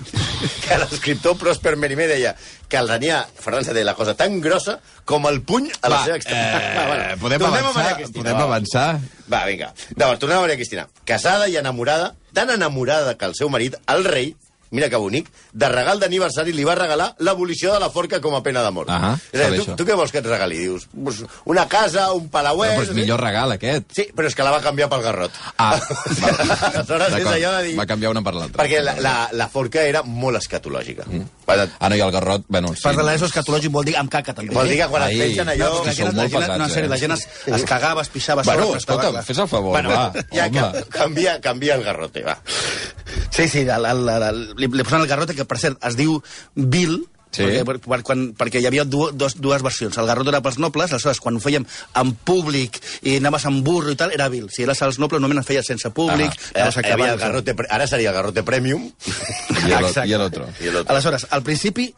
que 0.66 0.76
l'escriptor 0.82 1.36
Prosper 1.38 1.76
Merimé 1.78 2.06
deia 2.10 2.34
que 2.68 2.76
el 2.76 2.88
tenia 2.90 3.20
Ferran 3.38 3.64
Seté 3.64 3.84
la 3.84 3.94
cosa 3.94 4.14
tan 4.18 4.40
grossa 4.40 4.80
com 5.04 5.26
el 5.28 5.40
puny 5.42 5.68
a 5.82 5.88
la 5.88 5.96
Va, 5.96 6.04
seva 6.04 6.16
extremitat. 6.16 6.62
eh, 6.62 6.76
Va, 6.78 6.86
bueno, 6.86 7.04
podem 7.20 7.38
tornem 7.38 7.54
a 7.54 7.68
avançar, 7.68 7.82
Maria 7.82 7.96
Cristina, 7.96 8.22
podem 8.22 8.32
va, 8.34 8.38
va. 8.38 8.44
avançar. 8.56 9.00
Va, 9.32 9.44
vinga. 9.46 9.72
Llavors, 9.96 10.18
tornem 10.18 10.38
a 10.38 10.40
Maria 10.40 10.56
Cristina. 10.56 10.88
Casada 11.04 11.48
i 11.48 11.56
enamorada, 11.56 12.14
tan 12.34 12.50
enamorada 12.50 13.16
que 13.16 13.24
el 13.24 13.34
seu 13.38 13.48
marit, 13.48 13.76
el 13.86 14.04
rei, 14.04 14.34
mira 14.70 14.88
que 14.90 14.96
bonic, 15.00 15.28
de 15.52 15.68
regal 15.72 16.00
d'aniversari 16.00 16.54
li 16.56 16.64
va 16.66 16.74
regalar 16.78 17.12
l'abolició 17.24 17.72
de 17.74 17.80
la 17.82 17.90
forca 17.90 18.20
com 18.20 18.34
a 18.36 18.42
pena 18.42 18.62
de 18.64 18.70
mort. 18.74 18.90
Ahà, 18.90 19.14
és 19.32 19.40
a 19.40 19.50
dir, 19.52 19.62
tu, 19.62 19.76
tu 19.80 19.86
què 19.88 19.96
vols 19.98 20.12
que 20.14 20.22
et 20.22 20.28
regali? 20.28 20.58
Dius, 20.64 20.88
pues, 20.92 21.22
una 21.44 21.66
casa, 21.70 22.08
un 22.16 22.28
palauet... 22.32 22.76
Però 22.76 22.88
és 22.88 22.94
millor 22.96 23.22
regal, 23.22 23.54
aquest. 23.56 23.88
Sí, 23.96 24.08
però 24.16 24.30
és 24.30 24.36
que 24.36 24.46
la 24.46 24.54
va 24.54 24.60
canviar 24.64 24.88
pel 24.92 25.04
garrot. 25.04 25.40
Ah, 25.56 25.74
va. 26.22 26.32
Aleshores 26.72 27.18
és 27.20 27.30
allò 27.32 27.52
de 27.58 27.62
dir... 27.68 27.76
Va 27.78 27.86
canviar 27.88 28.12
una 28.14 28.22
per 28.26 28.34
l'altra. 28.36 28.62
Perquè 28.62 28.82
la, 28.84 28.96
la, 29.02 29.14
la 29.36 29.48
forca 29.52 29.84
era 29.86 30.02
molt 30.06 30.40
escatològica. 30.42 31.06
Mm. 31.08 31.26
Ah, 31.46 31.88
no, 31.88 31.94
i 31.96 32.02
el 32.02 32.12
garrot... 32.14 32.46
Bueno, 32.48 32.72
sí. 32.74 32.82
Part 32.84 32.98
de 32.98 33.06
l'ESO 33.06 33.28
escatològic 33.30 33.72
vol 33.74 33.86
dir 33.86 33.96
amb 34.00 34.10
caca, 34.12 34.34
també. 34.36 34.54
Vol 34.56 34.68
dir 34.70 34.80
que 34.80 34.88
quan 34.90 35.06
Ai, 35.06 35.14
es 35.14 35.22
pengen 35.22 35.52
allò... 35.54 35.70
No, 35.76 35.82
que 35.84 35.92
la 35.92 35.96
gent, 35.98 36.10
molt 36.10 36.18
la 36.18 36.26
gent, 36.26 36.42
pesats, 36.42 36.58
no, 36.58 36.66
en 36.66 36.74
sèrio, 36.74 36.88
eh? 36.88 36.92
la 36.92 36.98
gent 37.02 37.14
es, 37.16 37.26
es 37.58 37.66
cagava, 37.68 38.02
es 38.02 38.10
pixava 38.12 38.42
a 38.42 38.48
Bueno, 38.48 38.66
sobre, 38.66 38.82
escolta, 38.82 39.22
fes 39.26 39.42
el 39.44 39.48
favor, 39.48 39.72
Bueno, 39.76 39.90
va, 39.94 40.24
ja 40.34 40.48
home. 40.50 40.64
ca 40.66 40.84
canvia, 40.98 41.36
canvia 41.40 41.76
el 41.78 41.84
garrote, 41.86 42.22
va. 42.26 42.36
Sí, 43.36 43.48
sí, 43.52 43.66
el, 43.68 43.84
el, 43.84 44.08
el, 44.08 44.40
li, 44.56 44.70
li 44.72 44.82
posen 44.86 45.02
el 45.04 45.10
garrote, 45.10 45.34
que 45.36 45.44
per 45.44 45.58
cert 45.60 45.82
es 45.84 45.98
diu 45.98 46.18
Bill, 46.54 47.02
Sí. 47.36 47.42
perquè, 47.42 47.64
per, 47.68 47.74
per, 47.84 47.96
quan, 48.06 48.20
perquè 48.38 48.62
hi 48.62 48.66
havia 48.68 48.84
du, 48.88 49.10
dos, 49.12 49.34
dues 49.42 49.60
versions. 49.60 49.98
El 50.00 50.06
garrot 50.08 50.28
era 50.30 50.38
pels 50.40 50.56
nobles, 50.62 50.92
aleshores, 50.94 51.18
quan 51.20 51.36
ho 51.36 51.40
fèiem 51.42 51.66
en 52.00 52.12
públic 52.24 52.78
i 53.04 53.18
anaves 53.18 53.44
amb 53.50 53.60
burro 53.66 53.92
i 53.92 53.98
tal, 53.98 54.14
era 54.14 54.30
Bill. 54.32 54.46
Si 54.48 54.64
eres 54.64 54.80
els 54.86 54.96
nobles, 55.02 55.20
només 55.20 55.42
es 55.42 55.48
feia 55.50 55.62
sense 55.66 55.90
públic, 55.92 56.32
Eh, 56.54 56.62
anaves 56.62 56.78
a 56.78 56.86
hi 56.86 56.92
havia 56.94 57.10
el 57.12 57.20
garrote, 57.20 57.52
ara 57.68 57.86
seria 57.90 58.08
el 58.14 58.16
garrote 58.16 58.42
premium. 58.46 58.88
I 60.06 60.14
l'altre. 60.14 60.46
Aleshores, 60.86 61.26
al 61.30 61.42
principi, 61.44 61.90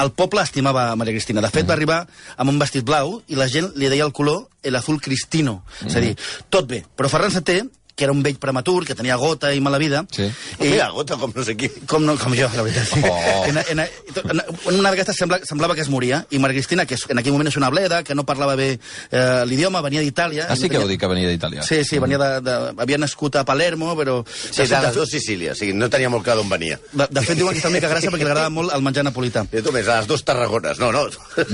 el 0.00 0.12
poble 0.16 0.40
estimava 0.46 0.88
Maria 0.96 1.12
Cristina. 1.18 1.42
De 1.44 1.50
fet, 1.52 1.68
va 1.68 1.74
arribar 1.76 2.06
amb 2.38 2.54
un 2.54 2.58
vestit 2.62 2.86
blau 2.86 3.18
i 3.28 3.36
la 3.36 3.50
gent 3.52 3.74
li 3.76 3.90
deia 3.92 4.06
el 4.06 4.14
color 4.16 4.46
el 4.62 4.76
azul 4.80 5.02
cristino. 5.02 5.58
És 5.84 5.96
a 5.98 6.00
dir, 6.00 6.14
tot 6.48 6.70
bé. 6.70 6.86
Però 6.96 7.10
Ferran 7.12 7.34
VII 7.36 7.68
que 7.96 8.04
era 8.04 8.12
un 8.12 8.22
vell 8.22 8.36
prematur, 8.36 8.84
que 8.84 8.94
tenia 8.94 9.16
gota 9.16 9.54
i 9.56 9.60
mala 9.64 9.78
vida. 9.80 10.04
Sí. 10.12 10.26
I, 10.60 10.68
Mira, 10.68 10.90
gota, 10.92 11.16
com 11.16 11.32
no 11.34 11.42
sé 11.44 11.56
qui. 11.56 11.70
com, 11.88 12.04
no, 12.04 12.14
com 12.20 12.34
jo, 12.36 12.48
la 12.54 12.62
veritat. 12.62 12.90
Sí. 12.92 13.00
Oh. 13.08 13.44
En, 13.48 13.56
en, 13.56 13.80
en, 13.80 14.40
en 14.42 14.74
una 14.76 14.90
d'aquestes 14.92 15.16
sembla, 15.16 15.38
semblava 15.48 15.74
que 15.74 15.80
es 15.80 15.88
moria, 15.88 16.20
i 16.30 16.38
Maria 16.38 16.60
Cristina, 16.60 16.84
que 16.84 16.98
en 17.08 17.22
aquell 17.22 17.32
moment 17.32 17.48
és 17.48 17.56
una 17.56 17.70
bleda, 17.72 18.02
que 18.04 18.14
no 18.14 18.26
parlava 18.28 18.54
bé 18.58 18.68
eh, 18.76 19.44
l'idioma, 19.48 19.80
venia 19.80 20.04
d'Itàlia. 20.04 20.44
Ah, 20.50 20.56
sí 20.60 20.68
que 20.68 20.76
No 20.76 20.84
heu 20.84 20.90
dit 20.92 21.00
que 21.00 21.08
venia 21.08 21.30
d'Itàlia. 21.32 21.64
Sí, 21.64 21.80
sí, 21.88 21.98
venia 22.02 22.20
de, 22.20 22.28
de, 22.44 22.56
havia 22.84 22.98
nascut 23.00 23.40
a 23.40 23.46
Palermo, 23.48 23.94
però... 23.96 24.18
Sí, 24.28 24.66
de 24.68 24.82
les 24.84 24.94
dues 24.94 25.14
Sicílies. 25.16 25.56
O 25.56 25.60
sigui, 25.62 25.72
no 25.72 25.88
tenia 25.88 26.12
molt 26.12 26.26
clar 26.26 26.36
d'on 26.36 26.52
venia. 26.52 26.76
De, 26.92 27.08
de 27.08 27.24
fet, 27.24 27.40
diuen 27.40 27.56
que 27.56 27.62
està 27.62 27.72
una 27.72 27.78
mica 27.78 27.90
gràcia 27.94 28.12
perquè 28.12 28.26
li 28.26 28.28
agrada 28.28 28.52
molt 28.52 28.76
el 28.76 28.84
menjar 28.84 29.06
napolità. 29.08 29.46
I 29.56 29.64
tu 29.64 29.72
més, 29.72 29.88
a 29.88 30.02
les 30.02 30.10
dues 30.10 30.24
Tarragones. 30.26 30.82
No, 30.82 30.92
no. 30.92 31.06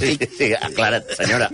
Sí, 0.02 0.16
sí, 0.38 0.50
aclara't, 0.58 1.06
senyora. 1.20 1.48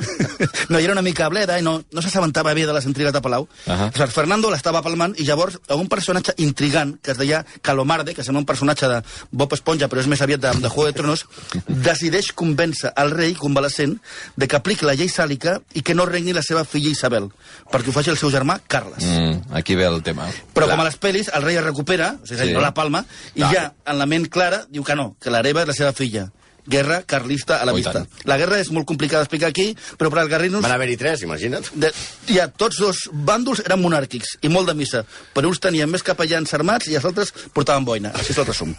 No, 0.72 0.78
i 0.80 0.84
era 0.86 0.94
una 0.94 1.04
mica 1.04 1.28
bleda 1.28 1.58
i 1.60 1.66
no, 1.66 1.78
no 1.92 2.04
s'assabentava 2.04 2.54
bé 2.56 2.64
de 2.64 2.72
les 2.72 2.88
intrigues 2.88 3.12
de 3.12 3.20
Palau. 3.20 3.48
Uh. 3.66 3.72
-huh. 3.72 4.08
Fernando 4.08 4.50
l'estava 4.50 4.77
palmant 4.82 5.14
i 5.18 5.24
llavors 5.26 5.58
un 5.74 5.88
personatge 5.88 6.34
intrigant 6.38 6.96
que 7.02 7.12
es 7.12 7.18
deia 7.18 7.44
Calomarde, 7.62 8.14
que 8.14 8.24
sembla 8.24 8.40
un 8.40 8.46
personatge 8.48 8.88
de 8.88 9.02
Bob 9.30 9.52
Esponja, 9.54 9.88
però 9.88 10.00
és 10.00 10.08
més 10.10 10.22
aviat 10.22 10.40
de, 10.40 10.52
de 10.62 10.68
Juego 10.68 10.86
de 10.90 10.96
Tronos, 10.96 11.26
decideix 11.66 12.32
convèncer 12.32 12.92
el 12.96 13.10
rei 13.14 13.34
convalescent 13.38 13.96
de 14.36 14.48
que 14.48 14.56
apliqui 14.56 14.86
la 14.86 14.94
llei 14.98 15.08
sàlica 15.12 15.58
i 15.74 15.82
que 15.82 15.94
no 15.94 16.06
regni 16.08 16.32
la 16.36 16.42
seva 16.42 16.64
filla 16.64 16.90
Isabel, 16.92 17.28
perquè 17.72 17.90
ho 17.90 17.96
faci 17.96 18.10
el 18.14 18.18
seu 18.20 18.30
germà 18.34 18.58
Carles. 18.66 19.04
Mm. 19.04 19.52
Aquí 19.58 19.74
ve 19.74 19.86
el 19.86 20.02
tema. 20.02 20.28
Però 20.54 20.66
Clar. 20.66 20.76
com 20.76 20.84
a 20.84 20.88
les 20.88 20.98
pel·lis, 21.00 21.30
el 21.34 21.42
rei 21.42 21.56
es 21.56 21.64
recupera, 21.64 22.14
o 22.22 22.26
sigui, 22.26 22.48
Sí. 22.48 22.52
no 22.54 22.60
la 22.60 22.74
palma, 22.74 23.04
i 23.34 23.40
Clar. 23.40 23.52
ja 23.54 23.74
en 23.86 23.98
la 23.98 24.06
ment 24.06 24.28
clara 24.28 24.64
diu 24.70 24.84
que 24.84 24.94
no, 24.94 25.14
que 25.20 25.30
l'hereva 25.30 25.62
és 25.62 25.68
la 25.68 25.74
seva 25.74 25.92
filla. 25.92 26.28
Guerra 26.68 27.02
carlista 27.08 27.58
a 27.62 27.64
la 27.64 27.72
Oh, 27.72 27.76
vista. 27.76 27.92
tant. 27.96 28.08
La 28.28 28.36
guerra 28.36 28.58
és 28.60 28.70
molt 28.70 28.86
complicada 28.86 29.22
d'explicar 29.24 29.48
aquí, 29.48 29.70
però 29.98 30.10
per 30.12 30.20
als 30.22 30.30
guerrinos... 30.30 30.62
Van 30.62 30.74
haver-hi 30.76 30.96
tres, 31.00 31.22
imagina't. 31.24 31.70
De, 31.74 31.90
ja, 32.28 32.48
tots 32.48 32.78
dos 32.78 33.06
bàndols 33.12 33.62
eren 33.64 33.80
monàrquics 33.80 34.36
i 34.42 34.48
molt 34.52 34.68
de 34.68 34.74
missa, 34.78 35.04
però 35.34 35.48
uns 35.48 35.60
tenien 35.64 35.88
més 35.90 36.04
capellans 36.04 36.52
armats 36.54 36.86
i 36.92 36.96
els 37.00 37.08
altres 37.08 37.32
portaven 37.56 37.84
boina. 37.88 38.12
Així 38.14 38.32
és 38.36 38.38
el 38.44 38.46
resum. 38.52 38.76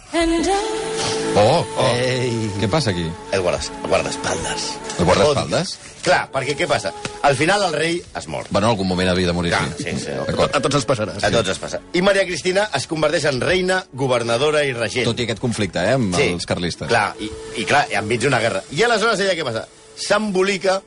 Oh, 1.36 1.64
oh. 1.78 1.86
Ei. 1.94 2.50
Què 2.60 2.68
passa 2.68 2.90
aquí? 2.90 3.04
El 3.32 3.40
guardaespaldes. 3.44 4.64
El 4.98 5.06
guardaespaldes? 5.06 5.76
Clar, 6.02 6.24
perquè 6.32 6.56
què 6.58 6.66
passa? 6.68 6.90
Al 7.28 7.36
final 7.38 7.62
el 7.68 7.74
rei 7.76 7.98
es 8.18 8.26
mor. 8.28 8.46
Bueno, 8.50 8.66
en 8.66 8.72
algun 8.72 8.88
moment 8.88 9.10
havia 9.12 9.28
de 9.28 9.34
morir, 9.36 9.52
Clar, 9.52 9.68
sí. 9.78 9.84
sí, 9.84 10.06
sí. 10.06 10.14
A 10.16 10.60
tots 10.60 10.80
els 10.80 10.86
passarà. 10.88 11.14
A 11.22 11.30
tots 11.32 11.52
es 11.54 11.60
passa. 11.62 11.80
I 11.94 12.02
Maria 12.02 12.24
Cristina 12.28 12.66
es 12.76 12.86
converteix 12.90 13.26
en 13.30 13.40
reina, 13.44 13.82
governadora 13.92 14.64
i 14.66 14.72
regent. 14.76 15.06
Tot 15.08 15.20
i 15.20 15.28
aquest 15.28 15.42
conflicte, 15.44 15.82
eh, 15.84 15.96
amb 15.98 16.16
Sí, 16.16 16.30
els 16.34 16.48
carlistes. 16.48 16.88
Clar, 16.90 17.12
i, 17.20 17.30
i 17.62 17.66
clar, 17.68 17.84
enmig 18.00 18.24
d'una 18.24 18.40
guerra. 18.42 18.64
I 18.74 18.82
aleshores 18.88 19.20
ella 19.24 19.36
què 19.38 19.46
passa? 19.46 19.66
S'embolica 20.00 20.80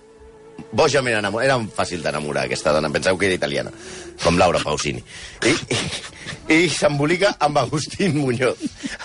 bojament 0.72 1.18
enamorada. 1.20 1.54
Era 1.54 1.76
fàcil 1.76 2.02
d'enamorar, 2.04 2.46
aquesta 2.48 2.72
dona. 2.74 2.90
Penseu 2.94 3.18
que 3.18 3.26
era 3.30 3.36
italiana, 3.36 3.72
com 4.24 4.38
Laura 4.38 4.60
Pausini. 4.64 5.04
I, 5.46 5.54
i, 5.74 5.80
i 6.56 6.70
s'embolica 6.70 7.34
amb 7.40 7.58
Agustín 7.62 8.18
Muñoz. 8.18 8.58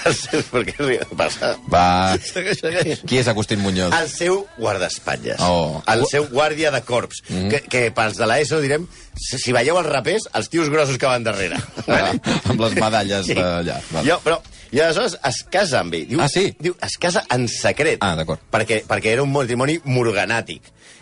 El 0.07 0.15
seu, 0.15 0.43
per 0.51 0.63
què 0.69 0.99
passa? 1.17 1.55
Va, 1.73 2.17
Segueix, 2.23 2.61
segueix. 2.61 3.03
qui 3.09 3.19
és 3.21 3.29
Agustín 3.29 3.61
Muñoz? 3.65 3.93
El 3.99 4.09
seu 4.13 4.43
guardaespatlles. 4.59 5.41
Oh. 5.45 5.83
El 5.89 6.05
seu 6.11 6.29
guàrdia 6.33 6.71
de 6.75 6.83
corps. 6.83 7.23
Mm 7.29 7.37
-hmm. 7.37 7.51
que, 7.51 7.61
que 7.69 7.91
pels 7.91 8.17
de 8.17 8.27
l'ESO 8.27 8.61
direm, 8.61 8.87
si 9.17 9.53
veieu 9.53 9.79
els 9.79 9.87
rapers, 9.89 10.29
els 10.35 10.49
tios 10.49 10.69
grossos 10.69 10.99
que 10.99 11.07
van 11.07 11.25
darrere. 11.25 11.57
Vale? 11.87 12.21
amb 12.45 12.61
les 12.61 12.75
medalles 12.75 13.27
Sí. 13.27 13.35
d'allà. 13.35 13.81
Vale. 13.91 14.09
Jo, 14.11 14.21
però, 14.25 14.41
I 14.71 14.81
aleshores 14.81 15.17
es 15.25 15.45
casa 15.51 15.81
amb 15.81 15.95
ell. 15.95 16.07
Diu, 16.09 16.21
Ah, 16.21 16.29
sí? 16.29 16.55
Diu, 16.61 16.75
es 16.83 16.99
casa 16.99 17.25
en 17.31 17.49
secret. 17.49 17.99
Ah, 18.03 18.15
d'acord. 18.15 18.39
Perquè, 18.53 18.83
perquè 18.87 19.07
era 19.15 19.23
un 19.23 19.33
matrimoni 19.33 19.79
morganàtic. 19.85 20.61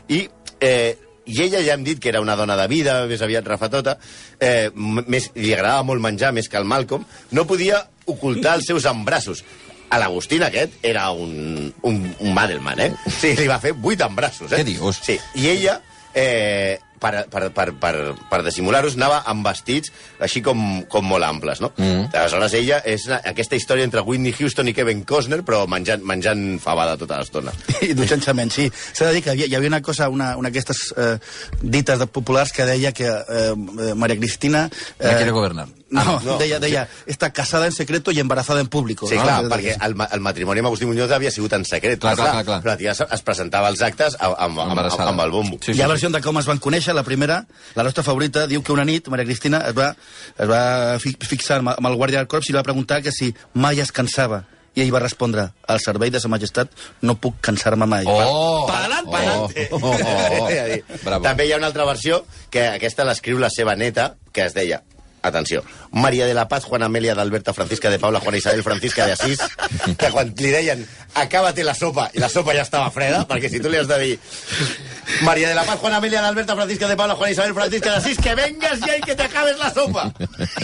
I, 0.08 0.22
eh, 0.60 0.96
I 1.26 1.40
ella 1.42 1.60
ja 1.64 1.74
hem 1.74 1.82
dit 1.82 1.98
que 1.98 2.08
era 2.12 2.20
una 2.22 2.36
dona 2.38 2.54
de 2.56 2.68
vida, 2.70 3.00
més 3.10 3.22
aviat 3.22 3.46
rafatota, 3.48 3.96
eh, 4.38 4.70
més, 4.74 5.32
li 5.34 5.52
agradava 5.54 5.82
molt 5.88 6.02
menjar 6.04 6.30
més 6.32 6.48
que 6.48 6.58
el 6.60 6.68
Malcolm, 6.68 7.02
no 7.34 7.46
podia 7.50 7.82
ocultar 8.06 8.54
els 8.60 8.68
seus 8.70 8.86
embrassos. 8.86 9.42
A 9.90 9.98
l'Agustín 10.02 10.42
aquest 10.42 10.78
era 10.86 11.08
un, 11.10 11.72
un, 11.82 11.98
un 12.20 12.34
Madelman, 12.34 12.80
eh? 12.82 12.90
Sí, 13.10 13.34
li 13.38 13.46
va 13.50 13.58
fer 13.62 13.74
vuit 13.74 14.00
embrassos, 14.02 14.52
eh? 14.52 14.60
Què 14.60 14.66
dius? 14.66 15.02
Sí, 15.02 15.18
i 15.38 15.50
ella, 15.50 15.80
eh, 16.14 16.78
per, 17.00 17.26
per, 17.30 17.50
per, 17.54 17.68
per, 17.80 17.94
per 18.30 18.40
dissimular-los, 18.46 18.98
anava 18.98 19.22
amb 19.30 19.46
vestits 19.46 19.92
així 20.22 20.42
com, 20.44 20.60
com 20.90 21.06
molt 21.06 21.26
amples, 21.26 21.62
no? 21.64 21.72
Mm. 21.76 22.10
Aleshores, 22.10 22.56
ella 22.58 22.80
és 22.88 23.06
una, 23.10 23.20
aquesta 23.32 23.58
història 23.58 23.86
entre 23.86 24.04
Whitney 24.06 24.34
Houston 24.34 24.72
i 24.72 24.74
Kevin 24.76 25.04
Costner, 25.08 25.42
però 25.46 25.64
menjant, 25.70 26.02
menjant 26.06 26.44
fabada 26.62 26.98
tota 27.00 27.20
l'estona. 27.20 27.54
I 27.86 27.92
dutxant-se 27.96 28.34
menys, 28.36 28.58
sí. 28.58 28.68
S'ha 28.72 29.10
de 29.10 29.18
dir 29.18 29.24
que 29.24 29.32
hi 29.32 29.36
havia, 29.36 29.50
hi 29.52 29.58
havia 29.60 29.74
una 29.76 29.82
cosa, 29.84 30.10
una, 30.12 30.34
una 30.40 30.50
d'aquestes 30.50 30.92
eh, 30.96 31.16
dites 31.62 31.98
de 32.00 32.06
populars 32.06 32.52
que 32.52 32.66
deia 32.68 32.92
que 32.96 33.08
eh, 33.08 33.48
eh, 33.52 33.94
Maria 33.94 34.16
Cristina... 34.16 34.68
No 35.00 35.16
quiere 35.16 35.34
gobernar. 35.36 35.68
No, 35.88 36.00
Ah, 36.00 36.04
no. 36.04 36.32
no, 36.32 36.36
deia, 36.38 36.58
deia, 36.58 36.80
està 37.06 37.28
casada 37.30 37.66
en 37.66 37.72
secreto 37.72 38.10
i 38.10 38.18
embarazada 38.18 38.58
en 38.60 38.66
público. 38.66 39.06
Sí, 39.06 39.14
no? 39.14 39.22
clar, 39.22 39.44
Deia- 39.44 39.50
perquè 39.52 39.76
el, 39.86 39.94
el 40.16 40.20
matrimoni 40.20 40.58
amb 40.58 40.66
Agustí 40.72 40.84
Muñoz 40.84 41.12
havia 41.14 41.30
sigut 41.30 41.52
en 41.54 41.64
secret. 41.64 42.00
Clar, 42.00 42.16
però, 42.16 42.24
clar, 42.24 42.32
clar, 42.32 42.44
clar. 42.44 42.56
Però 42.64 42.72
la 42.72 42.76
tia 42.80 42.90
es, 42.90 43.00
es 43.06 43.22
presentava 43.22 43.68
als 43.68 43.82
actes 43.86 44.16
amb, 44.18 44.34
amb, 44.36 44.58
amb, 44.64 44.80
amb 44.80 45.20
el 45.22 45.30
bombo. 45.30 45.58
Sí, 45.62 45.76
Hi 45.76 45.82
ha 45.82 45.86
versió 45.86 46.10
de 46.10 46.20
com 46.24 46.38
es 46.42 46.46
van 46.50 46.58
conèixer. 46.58 46.92
La 46.96 47.04
primera, 47.06 47.44
la 47.76 47.84
nostra 47.86 48.02
favorita, 48.02 48.48
diu 48.50 48.64
que 48.66 48.72
una 48.74 48.84
nit 48.84 49.06
Maria 49.14 49.24
Cristina 49.28 49.62
es 49.68 49.76
va, 49.78 49.92
es 50.36 50.48
va 50.50 50.98
fi- 50.98 51.14
fixar 51.22 51.60
amb, 51.62 51.70
amb 51.76 51.86
el 51.92 51.94
guàrdia 52.00 52.18
del 52.18 52.26
corps 52.26 52.50
i 52.50 52.52
li 52.52 52.58
va 52.58 52.64
preguntar 52.66 52.98
que 53.06 53.12
si 53.14 53.30
mai 53.54 53.78
es 53.78 53.92
cansava. 53.94 54.42
I 54.76 54.82
ell 54.82 54.90
va 54.92 54.98
respondre, 55.00 55.46
al 55.72 55.78
servei 55.80 56.10
de 56.10 56.18
sa 56.20 56.28
majestat 56.28 56.68
no 57.00 57.14
puc 57.14 57.38
cansar-me 57.40 57.86
mai. 57.86 58.04
Oh! 58.10 58.66
Pa'lant, 58.68 59.06
Oh! 59.06 59.46
Oh! 59.70 59.78
oh, 59.86 59.94
oh. 59.94 60.98
Bravo. 61.04 61.22
També 61.24 61.46
hi 61.46 61.52
ha 61.54 61.56
una 61.62 61.70
altra 61.70 61.86
versió, 61.86 62.24
que 62.50 62.66
aquesta 62.74 63.04
l'escriu 63.06 63.38
la 63.38 63.48
seva 63.54 63.76
neta, 63.78 64.16
que 64.34 64.44
es 64.50 64.52
deia 64.52 64.82
atenció, 65.28 65.64
Maria 65.92 66.26
de 66.26 66.34
la 66.34 66.48
Paz, 66.48 66.64
Juana 66.64 66.86
Amelia 66.86 67.14
d'Alberta, 67.14 67.54
Francisca 67.54 67.90
de 67.90 67.98
Paula, 67.98 68.20
Juana 68.20 68.38
Isabel, 68.38 68.62
Francisca 68.62 69.06
de 69.06 69.12
Asís, 69.12 69.40
que 69.98 70.10
quan 70.10 70.32
li 70.36 70.50
deien 70.50 70.86
acábate 71.14 71.64
la 71.64 71.74
sopa, 71.74 72.10
i 72.14 72.20
la 72.20 72.28
sopa 72.28 72.54
ja 72.56 72.64
estava 72.66 72.90
freda, 72.90 73.24
perquè 73.28 73.50
si 73.50 73.60
tu 73.60 73.72
li 73.72 73.80
has 73.80 73.88
de 73.88 73.98
dir 74.02 74.14
Maria 75.22 75.48
de 75.48 75.54
la 75.54 75.64
Paz, 75.64 75.80
Juana 75.80 75.98
Amelia 75.98 76.22
d'Alberta, 76.22 76.56
Francisca 76.56 76.88
de 76.88 76.96
Paula, 76.96 77.14
Juana 77.16 77.32
Isabel, 77.32 77.54
Francisca 77.54 77.90
de 77.90 77.96
Asís, 77.96 78.18
que 78.22 78.34
vengas 78.38 78.80
ja 78.84 78.96
i 78.96 79.04
que 79.04 79.16
te 79.16 79.26
acabes 79.26 79.58
la 79.58 79.72
sopa. 79.74 80.08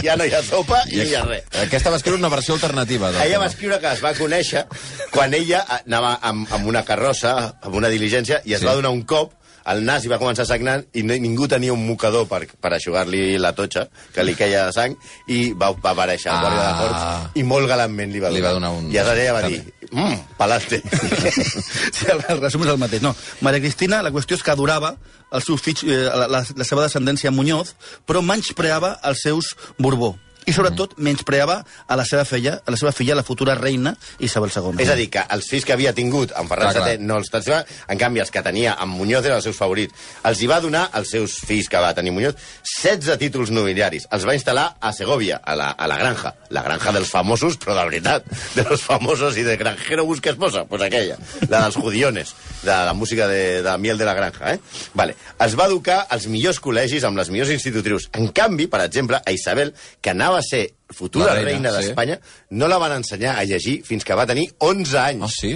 Ja 0.02 0.16
no 0.16 0.26
hi 0.26 0.34
ha 0.34 0.42
sopa 0.44 0.82
i 0.90 1.00
no 1.00 1.08
hi 1.08 1.14
ha 1.16 1.24
res. 1.26 1.46
Aquesta 1.64 1.92
va 1.92 2.00
escriure 2.00 2.18
una 2.18 2.30
versió 2.32 2.54
alternativa. 2.54 3.12
del 3.12 3.22
Ella 3.26 3.38
va 3.42 3.50
escriure 3.50 3.78
que 3.80 3.92
es 3.92 4.02
va 4.04 4.14
conèixer 4.18 4.66
quan 5.12 5.34
ella 5.34 5.64
anava 5.78 6.18
amb, 6.20 6.48
amb 6.52 6.66
una 6.66 6.84
carrossa, 6.84 7.36
amb 7.62 7.78
una 7.78 7.88
diligència, 7.92 8.42
i 8.44 8.54
es 8.54 8.60
sí. 8.60 8.66
va 8.66 8.74
donar 8.78 8.90
un 8.90 9.02
cop 9.02 9.32
al 9.64 9.84
nas 9.84 10.04
i 10.04 10.08
va 10.10 10.18
començar 10.18 10.46
sagnant 10.46 10.84
i 10.94 11.02
no, 11.02 11.14
ningú 11.14 11.46
tenia 11.48 11.72
un 11.72 11.84
mocador 11.86 12.26
per, 12.28 12.46
per 12.60 12.72
aixugar-li 12.74 13.38
la 13.38 13.52
totxa, 13.54 13.86
que 14.14 14.24
li 14.24 14.34
queia 14.34 14.66
de 14.66 14.72
sang, 14.72 14.96
i 15.28 15.52
va, 15.52 15.70
va 15.72 15.92
aparèixer 15.92 16.30
el 16.30 16.36
Ah. 16.36 16.42
guàrdia 16.42 16.66
de 16.66 16.74
corps 16.82 17.38
i 17.38 17.42
molt 17.46 17.68
galantment 17.68 18.12
li 18.12 18.20
va 18.20 18.28
donar. 18.28 18.38
Li 18.40 18.46
va 18.46 18.52
donar 18.52 18.70
un- 18.70 18.90
I 18.92 18.98
aleshores 18.98 19.22
ella 19.22 19.32
va 19.32 19.42
dir, 19.48 19.62
mmm, 19.92 20.16
palante. 20.36 20.82
Sí, 21.92 22.06
el, 22.10 22.20
el 22.28 22.40
resum 22.40 22.62
és 22.64 22.68
el 22.72 22.78
mateix. 22.78 23.02
No, 23.02 23.14
Maria 23.40 23.60
Cristina, 23.60 24.02
la 24.02 24.10
qüestió 24.10 24.36
és 24.36 24.42
que 24.42 24.50
adorava 24.50 24.94
el 25.32 25.42
seu 25.42 25.56
fill, 25.56 25.78
eh, 25.86 26.02
la, 26.10 26.26
la, 26.28 26.42
la 26.56 26.64
seva 26.68 26.82
descendència 26.86 27.30
Muñoz, 27.32 27.74
però 28.06 28.22
menyspreava 28.24 28.98
els 29.08 29.22
seus 29.24 29.54
Borbó. 29.78 30.14
I 30.46 30.54
sobretot 30.54 30.96
menyspreava 30.98 31.60
a 31.86 31.96
la 31.98 32.04
seva 32.08 32.24
filla, 32.28 32.56
a 32.64 32.74
la 32.74 32.78
seva 32.80 32.92
filla, 32.92 33.16
la 33.18 33.24
futura 33.26 33.54
reina 33.58 33.94
Isabel 34.18 34.50
II. 34.50 34.80
És 34.82 34.90
a 34.90 34.96
dir, 34.98 35.08
que 35.12 35.22
els 35.34 35.48
fills 35.50 35.66
que 35.66 35.74
havia 35.74 35.92
tingut 35.94 36.34
amb 36.38 36.50
Ferran 36.50 36.72
Clar, 36.72 36.82
clar. 36.82 36.96
VII 36.98 37.06
no 37.06 37.18
els 37.20 37.30
tenia, 37.32 37.62
en 37.88 38.00
canvi 38.00 38.22
els 38.24 38.32
que 38.34 38.42
tenia 38.42 38.74
amb 38.82 38.96
Muñoz 38.98 39.24
eren 39.24 39.38
els 39.38 39.46
seus 39.48 39.58
favorits. 39.58 39.94
Els 40.28 40.42
hi 40.42 40.50
va 40.50 40.60
donar 40.64 40.88
als 40.92 41.12
seus 41.14 41.36
fills 41.46 41.68
que 41.70 41.82
va 41.82 41.92
tenir 41.94 42.14
Muñoz 42.14 42.38
16 42.62 43.18
títols 43.20 43.52
nobiliaris. 43.54 44.08
Els 44.10 44.26
va 44.28 44.36
instal·lar 44.38 44.66
a 44.80 44.92
Segovia, 44.96 45.40
a 45.44 45.56
la, 45.58 45.70
a 45.72 45.90
la 45.90 45.98
granja. 46.00 46.34
La 46.50 46.64
granja 46.66 46.92
dels 46.96 47.10
famosos, 47.12 47.58
però 47.60 47.76
de 47.78 47.86
veritat, 47.90 48.26
de 48.56 48.66
los 48.68 48.82
famosos 48.82 49.38
i 49.38 49.46
de 49.46 49.56
granjero 49.60 50.06
busca 50.08 50.30
esposa, 50.30 50.64
pues 50.68 50.82
aquella, 50.82 51.18
la 51.48 51.64
dels 51.66 51.76
judiones, 51.76 52.34
de 52.62 52.70
la 52.72 52.92
música 52.94 53.28
de, 53.28 53.62
de 53.62 53.78
Miel 53.78 53.98
de 53.98 54.04
la 54.04 54.14
Granja, 54.14 54.54
eh? 54.54 54.60
Vale. 54.94 55.16
Es 55.42 55.56
va 55.58 55.66
educar 55.66 56.06
als 56.08 56.28
millors 56.30 56.60
col·legis 56.62 57.04
amb 57.06 57.18
les 57.18 57.30
millors 57.32 57.50
institutrius. 57.54 58.08
En 58.16 58.28
canvi, 58.34 58.68
per 58.70 58.82
exemple, 58.84 59.18
a 59.18 59.34
Isabel, 59.34 59.74
que 60.00 60.12
anava 60.12 60.31
a 60.36 60.42
ser 60.42 60.64
futura 60.92 61.26
La 61.26 61.34
reina, 61.34 61.50
reina, 61.50 61.68
reina 61.70 61.80
sí. 61.80 61.88
d'Espanya, 61.88 62.18
no 62.50 62.68
la 62.68 62.78
van 62.82 62.96
ensenyar 63.00 63.36
a 63.38 63.44
llegir 63.48 63.80
fins 63.86 64.04
que 64.04 64.16
va 64.18 64.26
tenir 64.28 64.48
11 64.58 64.98
anys. 64.98 65.22
Ah, 65.26 65.32
sí? 65.32 65.54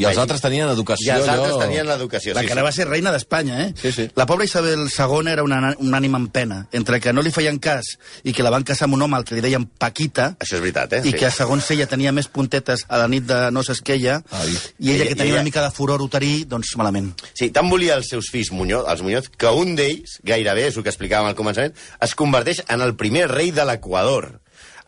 I 0.00 0.04
els 0.10 0.18
altres 0.18 0.40
tenien 0.40 0.68
educació, 0.68 1.06
I 1.06 1.10
els 1.18 1.28
altres 1.28 1.52
allò- 1.54 1.60
tenien 1.66 1.86
l'educació. 1.86 2.34
La 2.34 2.40
sí, 2.40 2.46
que 2.48 2.54
sí. 2.54 2.60
va 2.62 2.72
ser 2.72 2.88
reina 2.88 3.12
d'Espanya, 3.12 3.62
eh? 3.66 3.74
Sí, 3.80 3.92
sí. 3.92 4.08
La 4.16 4.26
pobra 4.26 4.44
Isabel 4.44 4.86
II 4.88 5.28
era 5.30 5.42
una, 5.42 5.74
una 5.78 5.98
ànima 5.98 6.18
en 6.18 6.28
pena. 6.28 6.66
Entre 6.72 7.00
que 7.00 7.12
no 7.12 7.22
li 7.22 7.30
feien 7.30 7.58
cas 7.58 7.84
i 8.24 8.32
que 8.32 8.42
la 8.42 8.50
van 8.50 8.62
casar 8.64 8.86
amb 8.88 8.94
un 8.94 9.02
home 9.02 9.16
al 9.16 9.24
que 9.24 9.34
li 9.34 9.40
deien 9.44 9.66
Paquita, 9.66 10.36
Això 10.40 10.56
és 10.56 10.60
veritat, 10.62 10.92
eh? 10.94 11.02
i 11.04 11.12
que 11.12 11.30
segons 11.30 11.70
ella 11.70 11.86
tenia 11.86 12.12
més 12.12 12.28
puntetes 12.28 12.84
a 12.88 12.98
la 12.98 13.08
nit 13.08 13.24
de 13.24 13.50
noces 13.50 13.80
que 13.82 13.94
ella, 13.94 14.22
Ai. 14.30 14.50
i 14.78 14.90
ella 14.92 15.04
I- 15.04 15.06
que 15.08 15.12
i 15.12 15.16
tenia 15.16 15.32
ella- 15.32 15.40
una 15.40 15.44
mica 15.44 15.62
de 15.62 15.70
furor 15.70 16.00
uterí, 16.02 16.44
doncs 16.44 16.74
malament. 16.76 17.12
Sí, 17.34 17.50
tant 17.50 17.68
volia 17.70 17.94
els 17.96 18.08
seus 18.08 18.30
fills 18.30 18.50
Muñoz, 18.52 18.86
els 18.88 19.02
Muñoz, 19.02 19.28
que 19.36 19.46
un 19.48 19.76
d'ells, 19.76 20.18
gairebé, 20.24 20.66
és 20.68 20.76
el 20.76 20.82
que 20.82 20.90
explicàvem 20.90 21.26
al 21.28 21.36
començament, 21.36 21.74
es 22.00 22.14
converteix 22.14 22.62
en 22.68 22.80
el 22.80 22.94
primer 22.96 23.28
rei 23.30 23.50
de 23.50 23.64
l'Equador. 23.64 24.40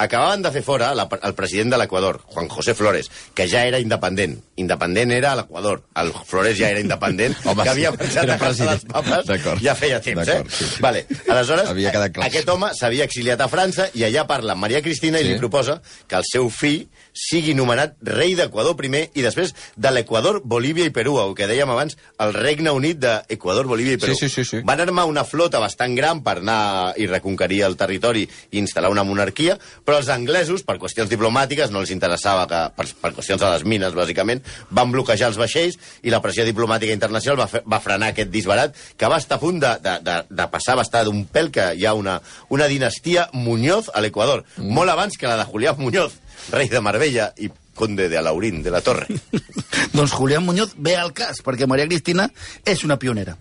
Acabaven 0.03 0.43
de 0.43 0.51
fer 0.55 0.63
fora 0.67 0.93
la, 0.95 1.09
el 1.23 1.35
president 1.39 1.73
de 1.73 1.79
l'Equador, 1.81 2.21
Juan 2.27 2.49
José 2.49 2.75
Flores, 2.75 3.11
que 3.35 3.47
ja 3.49 3.65
era 3.67 3.79
independent. 3.83 4.39
Independent 4.57 5.13
era 5.15 5.35
l'Equador. 5.39 5.83
El 6.03 6.13
Flores 6.27 6.57
ja 6.59 6.69
era 6.71 6.81
independent, 6.81 7.37
Home, 7.49 7.63
que 7.63 7.71
havia 7.75 7.91
marxat 7.95 8.31
a 8.31 8.39
casa 8.41 8.69
dels 8.73 8.85
papes 8.91 9.61
ja 9.63 9.75
feia 9.79 10.01
temps, 10.05 10.29
eh? 10.29 10.41
Sí. 10.49 10.69
Vale. 10.83 11.05
Aleshores, 11.29 11.69
Havia 11.73 11.93
aquest 12.27 12.49
home 12.53 12.73
s'havia 12.77 13.05
exiliat 13.09 13.41
a 13.41 13.49
França 13.53 13.89
i 13.99 14.05
allà 14.07 14.27
parla 14.29 14.55
amb 14.57 14.63
Maria 14.67 14.83
Cristina 14.83 15.21
i 15.21 15.27
Sí. 15.27 15.33
li 15.33 15.39
proposa 15.39 15.81
que 16.09 16.17
el 16.19 16.25
seu 16.29 16.49
fill 16.51 16.89
sigui 17.13 17.53
nomenat 17.55 17.95
rei 18.09 18.35
d'Equador 18.35 18.75
primer 18.77 19.05
i 19.15 19.23
després 19.23 19.53
de 19.77 19.91
l'Equador, 19.93 20.41
Bolívia 20.45 20.87
i 20.89 20.91
Perú, 20.95 21.19
el 21.21 21.35
que 21.37 21.47
dèiem 21.47 21.69
abans, 21.71 21.97
el 22.19 22.33
Regne 22.35 22.71
Unit 22.73 22.99
d'Equador, 23.03 23.67
Bolívia 23.69 23.99
i 23.99 24.01
Perú. 24.01 24.15
Sí, 24.17 24.29
sí, 24.29 24.43
sí, 24.43 24.45
sí. 24.49 24.63
Van 24.65 24.81
armar 24.81 25.05
una 25.11 25.25
flota 25.29 25.61
bastant 25.61 25.95
gran 25.97 26.23
per 26.25 26.39
anar 26.41 26.95
i 26.97 27.07
reconquerir 27.11 27.63
el 27.69 27.77
territori 27.77 28.25
i 28.51 28.59
instal·lar 28.63 28.91
una 28.91 29.05
monarquia, 29.05 29.59
però 29.85 29.92
els 29.99 30.09
anglesos, 30.13 30.65
per 30.67 30.79
qüestions 30.81 31.11
diplomàtiques, 31.11 31.71
no 31.73 31.83
els 31.83 31.93
interessava 31.95 32.47
que, 32.51 32.61
per, 32.77 32.87
per 33.03 33.13
qüestions 33.17 33.41
de 33.43 33.51
les 33.53 33.65
mines, 33.69 33.95
bàsicament, 33.97 34.43
van 34.71 34.93
bloquejar 34.95 35.31
els 35.33 35.41
vaixells 35.41 35.79
i 36.03 36.13
la 36.13 36.23
pressió 36.25 36.47
diplomàtica 36.49 36.95
internacional 36.95 37.41
va, 37.43 37.49
fer, 37.51 37.63
va 37.67 37.81
frenar 37.83 38.13
aquest 38.13 38.31
disbarat 38.33 38.77
que 38.99 39.11
va 39.11 39.21
estar 39.23 39.39
a 39.39 39.43
punt 39.43 39.63
de, 39.63 39.73
de, 39.85 39.97
de, 40.05 40.19
de 40.31 40.49
passar, 40.53 40.77
va 40.79 40.87
estar 40.87 41.05
d'un 41.09 41.25
pèl 41.25 41.51
que 41.55 41.73
hi 41.79 41.87
ha 41.87 41.95
una, 41.99 42.19
una 42.51 42.69
dinastia 42.71 43.29
Muñoz 43.33 43.91
a 43.95 44.05
l'Equador, 44.05 44.45
mm. 44.57 44.71
molt 44.73 44.93
abans 44.93 45.19
que 45.19 45.31
la 45.31 45.41
de 45.41 45.49
Julián 45.49 45.81
Muñoz, 45.81 46.19
rei 46.53 46.71
de 46.73 46.81
Marbella 46.83 47.33
i 47.39 47.51
conde 47.75 48.09
de 48.09 48.19
Alaurín, 48.19 48.63
de 48.63 48.71
la 48.71 48.81
Torre. 48.81 49.07
doncs 49.97 50.13
Julián 50.13 50.45
Muñoz 50.45 50.75
ve 50.77 50.97
al 50.97 51.13
cas, 51.17 51.41
perquè 51.45 51.67
Maria 51.67 51.89
Cristina 51.89 52.29
és 52.65 52.85
una 52.85 52.99
pionera. 53.01 53.37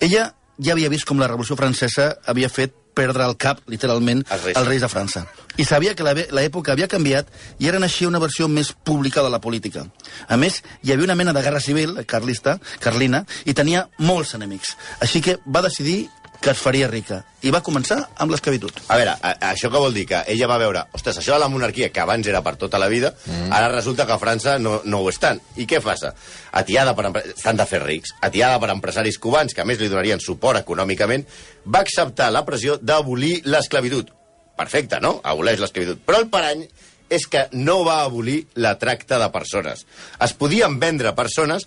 Ella 0.00 0.30
ja 0.60 0.74
havia 0.74 0.90
vist 0.92 1.08
com 1.08 1.20
la 1.20 1.28
Revolució 1.28 1.56
Francesa 1.56 2.14
havia 2.28 2.50
fet 2.52 2.74
perdre 2.94 3.24
el 3.24 3.36
cap, 3.36 3.60
literalment, 3.66 4.24
Als 4.30 4.44
reis. 4.44 4.56
als 4.56 4.68
reis 4.68 4.80
de 4.82 4.88
França. 4.88 5.26
I 5.56 5.64
sabia 5.64 5.94
que 5.94 6.02
la- 6.02 6.14
l'època 6.14 6.72
havia 6.72 6.88
canviat 6.88 7.26
i 7.58 7.68
ara 7.68 7.78
naixia 7.78 8.08
una 8.08 8.18
versió 8.18 8.48
més 8.48 8.72
pública 8.72 9.22
de 9.22 9.30
la 9.30 9.40
política. 9.40 9.86
A 10.28 10.36
més, 10.36 10.62
hi 10.82 10.92
havia 10.92 11.04
una 11.04 11.14
mena 11.14 11.32
de 11.32 11.42
guerra 11.42 11.60
civil, 11.60 12.04
carlista, 12.06 12.58
carlina, 12.80 13.26
i 13.44 13.54
tenia 13.54 13.88
molts 13.98 14.34
enemics. 14.34 14.76
Així 15.00 15.20
que 15.20 15.38
va 15.46 15.62
decidir 15.62 16.08
que 16.40 16.50
es 16.50 16.58
faria 16.58 16.88
rica. 16.88 17.20
I 17.44 17.52
va 17.52 17.60
començar 17.64 17.98
amb 18.20 18.32
l'esclavitud. 18.32 18.80
A 18.88 18.96
veure, 18.98 19.12
a, 19.14 19.32
a, 19.32 19.50
això 19.52 19.70
què 19.72 19.80
vol 19.80 19.94
dir? 19.96 20.06
Que 20.08 20.22
ella 20.32 20.48
va 20.50 20.58
veure, 20.60 20.82
ostres, 20.96 21.18
això 21.20 21.36
de 21.36 21.40
la 21.42 21.50
monarquia, 21.52 21.90
que 21.92 22.02
abans 22.02 22.26
era 22.28 22.42
per 22.44 22.54
tota 22.60 22.80
la 22.80 22.88
vida, 22.92 23.12
mm. 23.26 23.52
ara 23.56 23.70
resulta 23.72 24.06
que 24.08 24.16
a 24.16 24.20
França 24.20 24.58
no, 24.58 24.78
no 24.84 25.02
ho 25.04 25.10
estan. 25.12 25.40
I 25.60 25.68
què 25.68 25.82
passa? 25.84 26.14
Atiada 26.56 26.96
per... 26.96 27.10
Estan 27.34 27.60
de 27.60 27.68
fer 27.68 27.82
rics. 27.84 28.14
Atiada 28.24 28.60
per 28.62 28.72
empresaris 28.72 29.20
cubans, 29.20 29.54
que 29.54 29.64
a 29.64 29.68
més 29.68 29.80
li 29.80 29.90
donarien 29.92 30.20
suport 30.20 30.62
econòmicament, 30.62 31.26
va 31.66 31.84
acceptar 31.84 32.30
la 32.32 32.44
pressió 32.48 32.78
d'abolir 32.80 33.40
l'esclavitud. 33.48 34.12
Perfecte, 34.60 35.00
no? 35.00 35.18
Aboleix 35.24 35.60
l'esclavitud. 35.60 36.00
Però 36.04 36.20
el 36.20 36.28
parany 36.32 36.66
és 37.10 37.26
que 37.26 37.48
no 37.52 37.82
va 37.84 38.00
abolir 38.04 38.44
la 38.54 38.76
tracta 38.78 39.18
de 39.18 39.28
persones. 39.34 39.84
Es 40.22 40.32
podien 40.38 40.78
vendre 40.80 41.12
persones, 41.18 41.66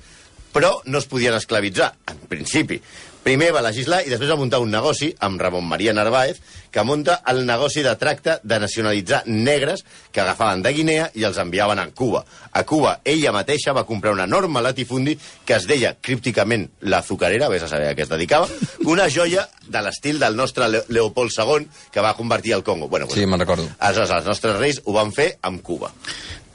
però 0.53 0.77
no 0.85 1.01
es 1.01 1.09
podien 1.09 1.33
esclavitzar, 1.35 1.93
en 2.07 2.21
principi. 2.29 2.79
Primer 3.23 3.53
va 3.55 3.61
legislar 3.63 4.01
i 4.03 4.09
després 4.11 4.33
va 4.33 4.35
muntar 4.35 4.59
un 4.59 4.73
negoci 4.73 5.07
amb 5.23 5.39
Ramon 5.39 5.63
Maria 5.63 5.93
Narváez 5.95 6.41
que 6.73 6.83
munta 6.83 7.21
el 7.31 7.45
negoci 7.47 7.79
de 7.85 7.93
tracte 7.95 8.33
de 8.43 8.57
nacionalitzar 8.59 9.21
negres 9.27 9.85
que 10.11 10.19
agafaven 10.19 10.61
de 10.65 10.73
Guinea 10.75 11.05
i 11.15 11.23
els 11.23 11.39
enviaven 11.39 11.79
a 11.79 11.85
Cuba. 11.95 12.25
A 12.51 12.65
Cuba 12.67 12.97
ella 13.07 13.31
mateixa 13.31 13.71
va 13.71 13.85
comprar 13.87 14.11
un 14.11 14.19
enorme 14.25 14.61
latifundi 14.61 15.15
que 15.45 15.55
es 15.55 15.69
deia 15.71 15.93
crípticament 16.01 16.67
l'azucarera, 16.81 17.47
vés 17.47 17.63
a 17.63 17.71
saber 17.71 17.93
a 17.93 17.95
què 17.95 18.03
es 18.03 18.11
dedicava, 18.11 18.49
una 18.91 19.07
joia 19.07 19.47
de 19.71 19.81
l'estil 19.87 20.19
del 20.19 20.35
nostre 20.35 20.67
Le 20.67 20.83
Leopold 20.89 21.31
II 21.31 21.69
que 21.95 22.03
va 22.03 22.17
convertir 22.19 22.57
el 22.59 22.63
Congo. 22.67 22.89
Bueno, 22.89 23.07
Sí, 23.07 23.25
me'n 23.25 23.39
recordo. 23.39 23.69
Aleshores, 23.79 24.11
els 24.19 24.27
nostres 24.27 24.59
reis 24.59 24.83
ho 24.83 24.99
van 24.99 25.15
fer 25.15 25.37
amb 25.41 25.63
Cuba. 25.63 25.93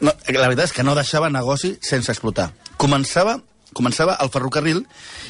No, 0.05 0.13
la 0.13 0.49
veritat 0.51 0.69
és 0.69 0.77
que 0.77 0.85
no 0.85 0.95
deixava 0.95 1.33
negoci 1.33 1.79
sense 1.81 2.13
explotar. 2.13 2.53
Començava 2.77 3.41
començava 3.77 4.17
el 4.23 4.31
ferrocarril 4.33 4.81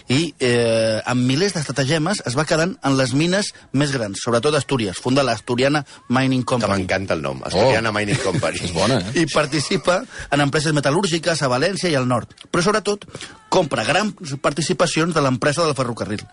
i 0.09 0.33
eh, 0.39 1.01
amb 1.09 1.27
milers 1.27 1.57
d'estratagemes 1.57 2.23
es 2.29 2.37
va 2.39 2.47
quedant 2.49 2.77
en 2.87 2.97
les 2.99 3.13
mines 3.19 3.51
més 3.73 3.93
grans, 3.93 4.21
sobretot 4.23 4.55
d'Astúries. 4.55 4.99
Funda 5.03 5.25
l'Asturiana 5.27 5.85
Mining 6.09 6.45
Que 6.45 6.55
Company. 6.55 6.77
m'encanta 6.77 7.15
el 7.19 7.23
nom. 7.23 7.43
Asturiana 7.45 7.93
Mining 7.93 8.23
Company. 8.23 8.63
És 8.69 8.73
bona, 8.77 9.01
eh? 9.01 9.25
I 9.25 9.27
participa 9.33 10.01
en 10.31 10.45
empreses 10.45 10.75
metal·lúrgiques 10.77 11.43
a 11.43 11.51
València 11.53 11.91
i 11.91 11.99
al 11.99 12.09
nord. 12.09 12.33
Però 12.51 12.65
sobretot 12.65 13.05
compra 13.49 13.85
grans 13.85 14.37
participacions 14.43 15.15
de 15.15 15.25
l'empresa 15.25 15.65
del 15.67 15.77
ferrocarril. 15.79 16.25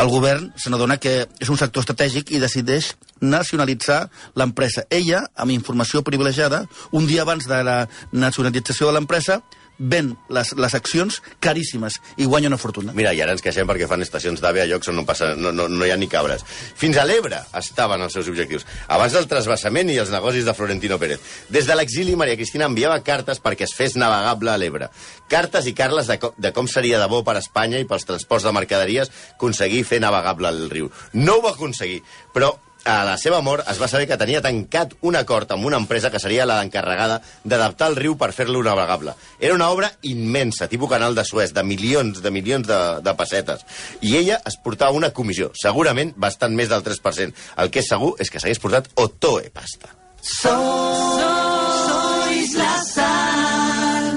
El 0.00 0.08
govern 0.08 0.48
se 0.56 0.70
n'adona 0.72 0.96
que 0.96 1.26
és 1.38 1.50
un 1.52 1.58
sector 1.60 1.84
estratègic 1.84 2.32
i 2.32 2.40
decideix 2.40 2.94
nacionalitzar 3.20 4.06
l'empresa. 4.40 4.86
Ella, 4.90 5.26
amb 5.36 5.52
informació 5.54 6.02
privilegiada, 6.02 6.64
un 6.96 7.06
dia 7.06 7.22
abans 7.22 7.46
de 7.46 7.60
la 7.62 7.76
nacionalització 8.10 8.88
de 8.88 8.96
l'empresa, 8.96 9.42
ven 9.82 10.12
les, 10.30 10.52
les 10.54 10.74
accions 10.78 11.18
caríssimes 11.42 11.98
i 12.16 12.26
guanya 12.30 12.50
una 12.52 12.58
fortuna. 12.60 12.94
Mira, 12.94 13.12
i 13.12 13.20
ara 13.24 13.34
ens 13.34 13.42
queixem 13.42 13.66
perquè 13.68 13.88
fan 13.90 14.04
estacions 14.04 14.40
d'AVE 14.42 14.62
a 14.62 14.68
llocs 14.70 14.90
on 14.92 15.00
no, 15.00 15.04
passa, 15.08 15.32
no, 15.38 15.52
no, 15.54 15.66
no 15.68 15.86
hi 15.86 15.92
ha 15.92 15.98
ni 15.98 16.08
cabres. 16.10 16.44
Fins 16.78 16.98
a 17.00 17.06
l'Ebre 17.08 17.42
estaven 17.58 18.04
els 18.06 18.14
seus 18.14 18.30
objectius, 18.30 18.66
abans 18.86 19.16
del 19.16 19.28
trasbassament 19.30 19.90
i 19.90 19.98
els 20.02 20.12
negocis 20.14 20.46
de 20.46 20.54
Florentino 20.54 20.98
Pérez. 21.02 21.22
Des 21.52 21.66
de 21.68 21.76
l'exili, 21.78 22.16
Maria 22.16 22.38
Cristina 22.38 22.70
enviava 22.70 23.02
cartes 23.04 23.42
perquè 23.42 23.66
es 23.66 23.76
fes 23.76 23.98
navegable 23.98 24.52
a 24.52 24.58
l'Ebre. 24.60 24.90
Cartes 25.32 25.66
i 25.66 25.76
carles 25.76 26.10
de, 26.10 26.18
co 26.22 26.34
de 26.38 26.52
com 26.54 26.68
seria 26.70 27.00
de 27.02 27.08
bo 27.10 27.22
per 27.26 27.38
Espanya 27.40 27.80
i 27.82 27.88
pels 27.88 28.06
transports 28.06 28.46
de 28.46 28.54
mercaderies 28.54 29.10
aconseguir 29.34 29.82
fer 29.88 30.02
navegable 30.04 30.52
el 30.52 30.68
riu. 30.70 30.92
No 31.18 31.38
ho 31.38 31.46
va 31.46 31.56
aconseguir, 31.56 32.02
però 32.34 32.54
a 32.84 33.04
la 33.06 33.16
seva 33.18 33.40
mort 33.44 33.68
es 33.70 33.78
va 33.80 33.88
saber 33.90 34.06
que 34.10 34.18
tenia 34.18 34.42
tancat 34.42 34.94
un 35.06 35.16
acord 35.16 35.52
amb 35.54 35.66
una 35.68 35.78
empresa 35.80 36.10
que 36.10 36.20
seria 36.22 36.46
la 36.48 36.60
encarregada 36.64 37.20
d'adaptar 37.44 37.90
el 37.92 37.96
riu 37.96 38.16
per 38.18 38.32
fer-lo 38.34 38.62
navegable. 38.62 39.14
Era 39.38 39.54
una 39.54 39.70
obra 39.70 39.92
immensa, 40.02 40.68
tipus 40.68 40.90
canal 40.90 41.14
de 41.14 41.24
Suez, 41.24 41.54
de 41.54 41.62
milions 41.62 42.22
de 42.22 42.30
milions 42.30 42.66
de, 42.66 42.80
de 43.02 43.14
pessetes. 43.18 43.64
I 44.00 44.16
ella 44.18 44.40
es 44.46 44.58
portava 44.62 44.96
una 44.98 45.12
comissió, 45.14 45.52
segurament 45.54 46.14
bastant 46.16 46.54
més 46.56 46.70
del 46.72 46.84
3%. 46.84 47.32
El 47.62 47.70
que 47.70 47.82
és 47.82 47.90
segur 47.90 48.14
és 48.18 48.30
que 48.30 48.42
s'hagués 48.42 48.62
portat 48.62 48.90
Otoe 48.94 49.50
pasta. 49.54 49.94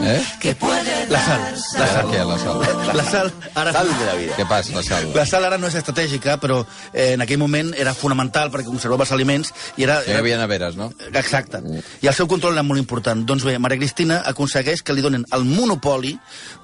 Eh? 0.05 0.94
La 1.09 1.19
sal. 1.21 1.41
La 1.77 1.87
sal. 1.87 2.07
què, 2.09 2.21
la 2.25 2.37
sal? 2.39 2.61
La 2.97 3.03
sal 3.05 3.31
ara... 3.53 3.73
Sal 3.75 3.89
de 3.91 4.05
la 4.07 4.15
vida. 4.17 4.35
Què 4.37 4.45
passa, 4.49 4.73
la 4.75 4.83
sal? 4.85 5.07
La 5.15 5.25
sal 5.29 5.45
ara 5.47 5.59
no 5.61 5.69
és 5.69 5.77
estratègica, 5.77 6.37
però 6.41 6.61
eh, 6.93 7.13
en 7.13 7.23
aquell 7.25 7.39
moment 7.41 7.71
era 7.77 7.93
fonamental 7.97 8.51
perquè 8.53 8.67
conservava 8.69 9.05
els 9.05 9.13
aliments 9.15 9.53
i 9.77 9.85
era... 9.87 9.99
Hi 10.07 10.17
havia 10.17 10.39
neveres, 10.41 10.77
no? 10.79 10.89
Exacte. 11.11 11.61
I 12.01 12.09
el 12.09 12.17
seu 12.17 12.29
control 12.31 12.57
era 12.57 12.65
molt 12.65 12.81
important. 12.81 13.25
Doncs 13.27 13.45
bé, 13.47 13.57
Maria 13.61 13.81
Cristina 13.81 14.21
aconsegueix 14.25 14.83
que 14.85 14.95
li 14.97 15.05
donen 15.05 15.27
el 15.35 15.45
monopoli 15.45 16.15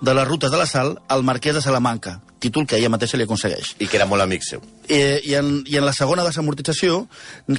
de 0.01 0.17
les 0.17 0.27
rutes 0.27 0.51
de 0.51 0.61
la 0.61 0.69
sal 0.69 0.95
al 1.07 1.25
marquès 1.27 1.57
de 1.57 1.63
Salamanca, 1.63 2.19
títol 2.41 2.65
que 2.67 2.79
ella 2.79 2.89
mateixa 2.93 3.19
li 3.19 3.29
aconsegueix. 3.29 3.75
I 3.79 3.87
que 3.87 3.99
era 4.01 4.09
molt 4.09 4.25
amic 4.25 4.47
seu. 4.47 4.63
Eh, 4.87 5.21
i, 5.23 5.35
en, 5.35 5.63
I 5.67 5.77
en 5.77 5.85
la 5.85 5.93
segona 5.93 6.23
desamortització, 6.25 7.05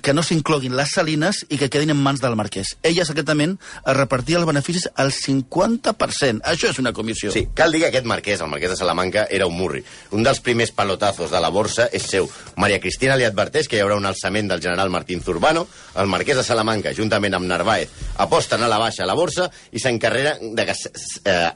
que 0.02 0.12
no 0.12 0.24
s'incloguin 0.26 0.74
les 0.76 0.90
salines 0.96 1.42
i 1.48 1.58
que 1.60 1.70
quedin 1.72 1.92
en 1.94 2.00
mans 2.02 2.20
del 2.22 2.36
marquès. 2.36 2.74
Ella 2.82 3.06
secretament 3.08 3.54
es 3.56 3.96
repartia 3.96 4.40
els 4.40 4.48
beneficis 4.48 4.88
al 4.96 5.12
50%. 5.14 6.42
Això 6.52 6.70
és 6.72 6.80
una 6.82 6.92
comissió. 6.92 7.32
Sí, 7.32 7.46
cal 7.54 7.72
dir 7.72 7.84
que 7.84 7.90
aquest 7.92 8.08
marquès, 8.10 8.42
el 8.42 8.50
marquès 8.52 8.74
de 8.74 8.78
Salamanca, 8.80 9.26
era 9.30 9.46
un 9.46 9.56
murri. 9.56 9.84
Un 10.12 10.26
dels 10.26 10.42
primers 10.44 10.74
pelotazos 10.76 11.30
de 11.30 11.40
la 11.40 11.52
borsa 11.54 11.88
és 11.92 12.08
seu. 12.10 12.28
Maria 12.56 12.80
Cristina 12.82 13.16
li 13.16 13.26
adverteix 13.28 13.70
que 13.70 13.78
hi 13.78 13.84
haurà 13.84 13.96
un 14.00 14.08
alçament 14.08 14.50
del 14.50 14.62
general 14.64 14.90
Martín 14.90 15.22
Zurbano, 15.22 15.66
el 15.96 16.10
marquès 16.10 16.40
de 16.40 16.44
Salamanca, 16.46 16.92
juntament 16.96 17.38
amb 17.38 17.48
Narváez, 17.48 17.92
aposten 18.24 18.62
a 18.62 18.70
la 18.70 18.80
baixa 18.82 19.06
a 19.06 19.08
la 19.08 19.16
borsa 19.16 19.48
i 19.72 19.80
s'encarreren 19.80 20.54
de 20.56 20.66
que 20.68 20.76
eh, 20.76 21.48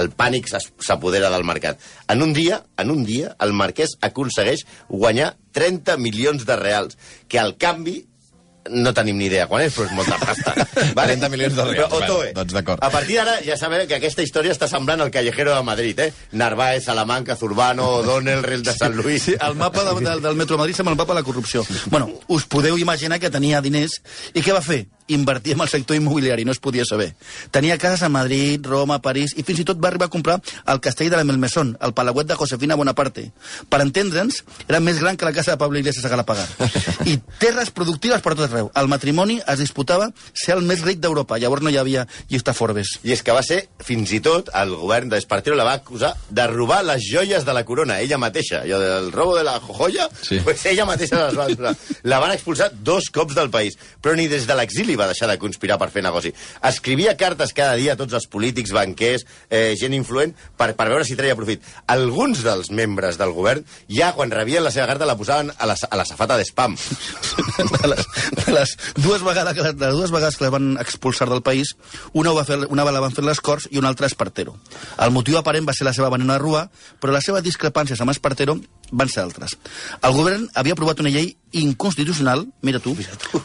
el 0.00 0.10
pànic 0.18 0.50
s'apodera 0.52 1.30
del 1.32 1.46
mercat. 1.48 1.80
En 2.08 2.22
un 2.22 2.32
dia, 2.36 2.62
en 2.76 2.90
un 2.90 3.04
dia, 3.06 3.36
el 3.40 3.54
marquès 3.56 3.96
aconsegueix 4.00 4.66
guanyar 4.88 5.11
30 5.52 5.98
milions 6.00 6.46
de 6.48 6.56
reals, 6.56 6.96
que 7.28 7.38
al 7.40 7.56
canvi 7.60 8.00
no 8.70 8.92
tenim 8.94 9.16
ni 9.18 9.26
idea 9.26 9.48
quan 9.50 9.64
és, 9.64 9.74
però 9.74 9.88
és 9.88 9.94
molta 9.96 10.18
pasta. 10.20 10.52
30 10.94 11.28
milions 11.32 11.56
de 11.56 11.64
reals, 11.66 11.90
Però, 11.90 11.98
Otoe, 11.98 12.28
bueno, 12.28 12.36
doncs 12.38 12.54
d'acord. 12.54 12.84
A 12.84 12.90
partir 12.94 13.18
d'ara 13.18 13.40
ja 13.42 13.56
sabem 13.58 13.88
que 13.90 13.96
aquesta 13.98 14.22
història 14.22 14.54
està 14.54 14.68
semblant 14.70 15.02
al 15.02 15.10
Callejero 15.10 15.54
de 15.54 15.64
Madrid, 15.66 15.98
eh? 15.98 16.12
Narváez, 16.38 16.84
Salamanca, 16.86 17.36
Zurbano, 17.36 17.88
O'Donnell, 17.98 18.44
Real 18.48 18.62
de 18.62 18.74
Sant 18.76 18.94
Luis... 18.94 19.26
Sí, 19.26 19.34
el 19.34 19.58
mapa 19.58 19.84
de, 19.84 19.96
del, 20.04 20.22
del 20.22 20.38
Metro 20.38 20.58
Madrid 20.58 20.78
sembla 20.78 20.94
el 20.94 21.00
mapa 21.00 21.14
de 21.14 21.20
la 21.20 21.26
corrupció. 21.26 21.64
Bueno, 21.90 22.10
us 22.28 22.46
podeu 22.46 22.78
imaginar 22.78 23.18
que 23.18 23.30
tenia 23.34 23.60
diners 23.64 23.98
i 24.34 24.42
què 24.42 24.54
va 24.54 24.62
fer? 24.62 24.84
Invertir 25.08 25.54
en 25.54 25.60
el 25.60 25.68
sector 25.68 25.96
immobiliari, 25.96 26.44
no 26.44 26.52
es 26.52 26.58
podia 26.58 26.84
saber. 26.84 27.14
Tenia 27.50 27.78
cases 27.78 28.02
a 28.02 28.08
Madrid, 28.08 28.64
Roma, 28.64 29.00
París 29.02 29.34
i 29.36 29.42
fins 29.42 29.60
i 29.60 29.64
tot 29.64 29.80
va 29.82 29.88
arribar 29.88 30.06
a 30.06 30.10
comprar 30.14 30.40
el 30.66 30.80
castell 30.80 31.10
de 31.10 31.16
la 31.16 31.24
Melmesón, 31.24 31.76
el 31.80 31.92
palauet 31.92 32.26
de 32.26 32.34
Josefina 32.34 32.74
Bonaparte. 32.76 33.30
Per 33.68 33.80
entendre'ns, 33.82 34.42
era 34.68 34.80
més 34.80 34.98
gran 35.00 35.16
que 35.16 35.24
la 35.24 35.32
casa 35.32 35.52
de 35.52 35.58
Pablo 35.58 35.78
Iglesias 35.78 36.04
a 36.04 36.08
Galapagar. 36.12 36.46
I 37.10 37.18
terres 37.38 37.70
productives 37.70 38.22
per 38.22 38.34
tot 38.36 38.46
arreu. 38.48 38.70
El 38.78 38.88
matrimoni 38.88 39.40
es 39.46 39.58
disputava 39.58 40.10
ser 40.32 40.56
el 40.56 40.62
més 40.68 40.82
ric 40.86 41.00
d'Europa. 41.02 41.38
Llavors 41.42 41.62
no 41.62 41.70
hi 41.72 41.78
havia 41.80 42.06
llista 42.30 42.54
Forbes. 42.54 42.98
I 43.04 43.12
és 43.16 43.22
que 43.22 43.34
va 43.36 43.42
ser, 43.42 43.66
fins 43.82 44.12
i 44.14 44.20
tot, 44.24 44.50
el 44.54 44.74
govern 44.78 45.10
d'Espartero 45.12 45.56
la 45.58 45.64
va 45.68 45.74
acusar 45.80 46.14
de 46.30 46.46
robar 46.50 46.82
les 46.86 47.02
joies 47.10 47.44
de 47.44 47.52
la 47.56 47.64
corona, 47.68 48.00
ella 48.00 48.18
mateixa. 48.18 48.62
Allò 48.62 48.78
del 48.80 49.10
robo 49.12 49.36
de 49.36 49.44
la 49.44 49.58
joia, 49.60 50.08
Sí. 50.22 50.38
pues 50.44 50.64
ella 50.66 50.84
mateixa 50.86 51.26
les 51.26 51.38
va 51.38 51.48
donar. 51.48 51.74
La 52.04 52.18
van 52.22 52.32
expulsar 52.32 52.70
dos 52.82 53.10
cops 53.10 53.34
del 53.34 53.50
país, 53.50 53.76
però 54.00 54.14
ni 54.16 54.28
des 54.28 54.46
de 54.46 54.54
l'exili 54.54 54.91
Willy 54.92 55.00
va 55.00 55.08
deixar 55.08 55.28
de 55.30 55.38
conspirar 55.40 55.78
per 55.80 55.88
fer 55.90 56.02
negoci. 56.04 56.32
Escrivia 56.68 57.16
cartes 57.16 57.52
cada 57.56 57.76
dia 57.80 57.94
a 57.94 57.98
tots 57.98 58.12
els 58.14 58.26
polítics, 58.28 58.72
banquers, 58.72 59.24
eh, 59.48 59.74
gent 59.78 59.94
influent, 59.96 60.34
per, 60.56 60.72
per 60.76 60.88
veure 60.90 61.06
si 61.08 61.16
treia 61.16 61.36
profit. 61.36 61.64
Alguns 61.92 62.42
dels 62.44 62.70
membres 62.70 63.18
del 63.20 63.32
govern, 63.32 63.64
ja 63.88 64.12
quan 64.16 64.32
rebien 64.32 64.64
la 64.64 64.72
seva 64.74 64.88
carta, 64.90 65.08
la 65.08 65.16
posaven 65.16 65.52
a 65.56 65.68
la, 65.68 65.76
a 65.76 65.96
la 65.96 66.06
safata 66.08 66.36
de 66.36 66.46
spam. 66.48 66.76
de 67.72 67.88
les, 67.88 68.06
de 68.42 68.56
les 68.58 68.76
dues 68.96 69.24
vegades 69.24 69.56
que, 69.56 69.72
de 69.72 69.86
les 69.86 69.96
dues 69.96 70.12
vegades 70.12 70.36
que 70.36 70.46
la 70.46 70.52
van 70.54 70.76
expulsar 70.82 71.28
del 71.30 71.42
país, 71.42 71.74
una, 72.12 72.34
va 72.36 72.44
fer, 72.48 72.60
una 72.68 72.84
la 72.92 73.00
van 73.00 73.14
fer 73.16 73.24
les 73.24 73.40
Corts 73.40 73.68
i 73.70 73.80
una 73.80 73.88
altra 73.88 74.10
Espartero. 74.10 74.58
El 75.00 75.14
motiu 75.14 75.38
aparent 75.40 75.66
va 75.68 75.74
ser 75.76 75.88
la 75.88 75.96
seva 75.96 76.12
venena 76.12 76.36
de 76.36 76.44
rua, 76.44 76.66
però 77.00 77.14
les 77.14 77.24
seves 77.24 77.44
discrepàncies 77.46 78.00
amb 78.02 78.12
Espartero 78.12 78.60
van 78.92 79.10
ser 79.10 79.24
altres. 79.24 79.56
El 80.04 80.14
govern 80.14 80.46
havia 80.54 80.76
aprovat 80.76 81.00
una 81.02 81.10
llei 81.12 81.34
inconstitucional, 81.52 82.46
mira 82.62 82.80
tu, 82.80 82.94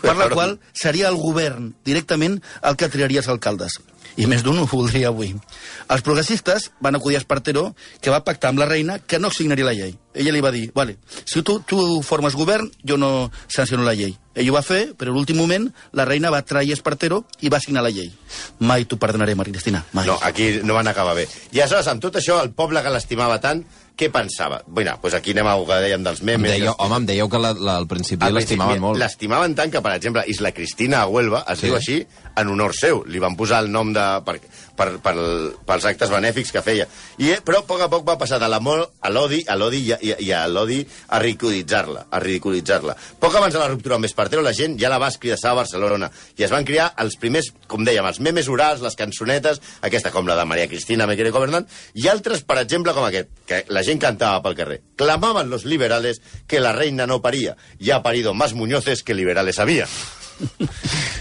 per 0.01 0.15
la 0.15 0.29
qual 0.29 0.57
seria 0.73 1.09
el 1.09 1.17
govern 1.19 1.73
directament 1.87 2.41
el 2.61 2.77
que 2.79 2.91
triaria 2.91 3.23
els 3.23 3.31
alcaldes. 3.31 3.79
I 4.17 4.25
més 4.25 4.41
d'un 4.41 4.57
ho 4.57 4.65
voldria 4.65 5.11
avui. 5.11 5.35
Els 5.93 6.01
progressistes 6.01 6.71
van 6.81 6.97
acudir 6.97 7.19
a 7.19 7.21
Espartero, 7.21 7.75
que 8.01 8.09
va 8.09 8.23
pactar 8.25 8.49
amb 8.49 8.63
la 8.63 8.65
reina 8.65 8.97
que 8.97 9.19
no 9.21 9.29
signaria 9.29 9.67
la 9.67 9.75
llei. 9.77 9.93
Ella 10.17 10.33
li 10.33 10.41
va 10.41 10.49
dir, 10.49 10.71
vale, 10.73 10.95
si 11.21 11.43
tu, 11.45 11.59
tu 11.69 12.01
formes 12.01 12.33
govern, 12.33 12.71
jo 12.81 12.97
no 12.97 13.29
sanciono 13.45 13.85
la 13.85 13.93
llei. 13.93 14.15
Ell 14.33 14.49
ho 14.49 14.55
va 14.55 14.63
fer, 14.65 14.95
però 14.97 15.13
a 15.13 15.15
l'últim 15.15 15.37
moment 15.37 15.67
la 15.93 16.07
reina 16.09 16.31
va 16.33 16.41
trair 16.41 16.73
Espartero 16.73 17.23
i 17.45 17.51
va 17.53 17.61
signar 17.61 17.85
la 17.85 17.93
llei. 17.93 18.09
Mai 18.57 18.87
t'ho 18.89 18.97
perdonaré, 18.97 19.35
Maria 19.37 19.53
Cristina, 19.53 19.83
mai. 19.93 20.09
No, 20.09 20.17
aquí 20.25 20.55
no 20.63 20.73
van 20.77 20.89
acabar 20.89 21.13
bé. 21.17 21.27
I 21.51 21.61
aleshores, 21.61 21.91
amb 21.93 22.01
tot 22.01 22.17
això, 22.17 22.41
el 22.41 22.55
poble 22.57 22.81
que 22.81 22.93
l'estimava 22.93 23.37
tant, 23.43 23.61
què 23.97 24.11
pensava? 24.13 24.61
Bé, 24.67 24.83
doncs 24.85 25.13
aquí 25.17 25.31
anem 25.33 25.47
al 25.47 25.65
que 25.65 25.79
dèiem 25.81 26.03
dels 26.05 26.19
Em 26.21 26.25
memes. 26.29 26.51
dèieu, 26.51 26.65
dels- 26.69 26.79
home, 26.85 26.95
em 27.01 27.05
dèieu 27.09 27.29
que 27.29 27.39
la, 27.41 27.53
la, 27.53 27.77
al 27.77 27.87
principi 27.87 28.29
l'estimaven 28.31 28.79
molt. 28.79 28.99
L'estimaven 29.01 29.55
tant 29.55 29.71
que, 29.73 29.81
per 29.81 29.95
exemple, 29.95 30.23
Isla 30.27 30.51
Cristina 30.53 31.01
a 31.01 31.07
Huelva 31.07 31.43
es 31.49 31.59
Sí. 31.59 31.65
diu 31.65 31.75
així 31.75 32.05
en 32.35 32.47
honor 32.47 32.75
seu. 32.75 33.03
Li 33.07 33.19
van 33.19 33.35
posar 33.35 33.63
el 33.63 33.71
nom 33.71 33.91
de, 33.93 34.05
per, 34.23 34.39
per, 34.77 34.89
per, 35.03 35.15
pels 35.67 35.87
actes 35.89 36.11
benèfics 36.13 36.53
que 36.53 36.63
feia. 36.65 36.87
I, 37.17 37.31
eh, 37.33 37.39
però 37.45 37.63
a 37.63 37.67
poc 37.67 37.83
a 37.83 37.89
poc 37.91 38.05
va 38.07 38.17
passar 38.21 38.39
de 38.41 38.49
l'amor 38.51 38.85
a 39.01 39.11
l'odi, 39.11 39.41
a 39.47 39.57
l'odi 39.59 39.81
i, 39.89 39.93
i, 40.09 40.13
i 40.27 40.31
a 40.35 40.45
l'odi 40.47 40.79
a 41.09 41.21
ridiculitzar-la. 41.23 42.07
a 42.11 42.21
ridiculitzar-la. 42.23 42.95
Poc 43.19 43.35
abans 43.35 43.53
de 43.53 43.59
la 43.59 43.67
ruptura 43.71 43.97
amb 43.97 44.05
Espartero, 44.05 44.43
la 44.45 44.53
gent 44.53 44.77
ja 44.79 44.91
la 44.93 44.99
va 45.01 45.09
escridassar 45.11 45.51
a 45.51 45.61
Barcelona 45.61 46.11
i 46.37 46.45
es 46.45 46.53
van 46.53 46.65
crear 46.65 46.91
els 47.01 47.17
primers, 47.17 47.49
com 47.67 47.83
dèiem, 47.85 48.05
els 48.05 48.21
memes 48.23 48.49
orals, 48.51 48.83
les 48.85 48.95
cançonetes, 48.99 49.61
aquesta 49.81 50.11
com 50.13 50.27
la 50.27 50.37
de 50.37 50.45
Maria 50.45 50.67
Cristina, 50.69 51.07
me 51.07 51.15
quiere 51.15 51.33
gobernar, 51.35 51.65
i 51.93 52.07
altres, 52.11 52.43
per 52.47 52.59
exemple, 52.61 52.93
com 52.93 53.07
aquest, 53.07 53.31
que 53.47 53.63
la 53.73 53.83
gent 53.83 54.01
cantava 54.03 54.43
pel 54.45 54.57
carrer. 54.59 54.81
Clamaban 54.95 55.49
los 55.49 55.65
liberales 55.65 56.21
que 56.47 56.59
la 56.59 56.73
reina 56.73 57.07
no 57.07 57.21
paría. 57.21 57.57
Ya 57.79 57.97
ha 57.97 58.03
parido 58.03 58.33
más 58.33 58.53
Muñozes 58.53 59.03
que 59.03 59.13
liberales 59.13 59.59
había. 59.59 59.87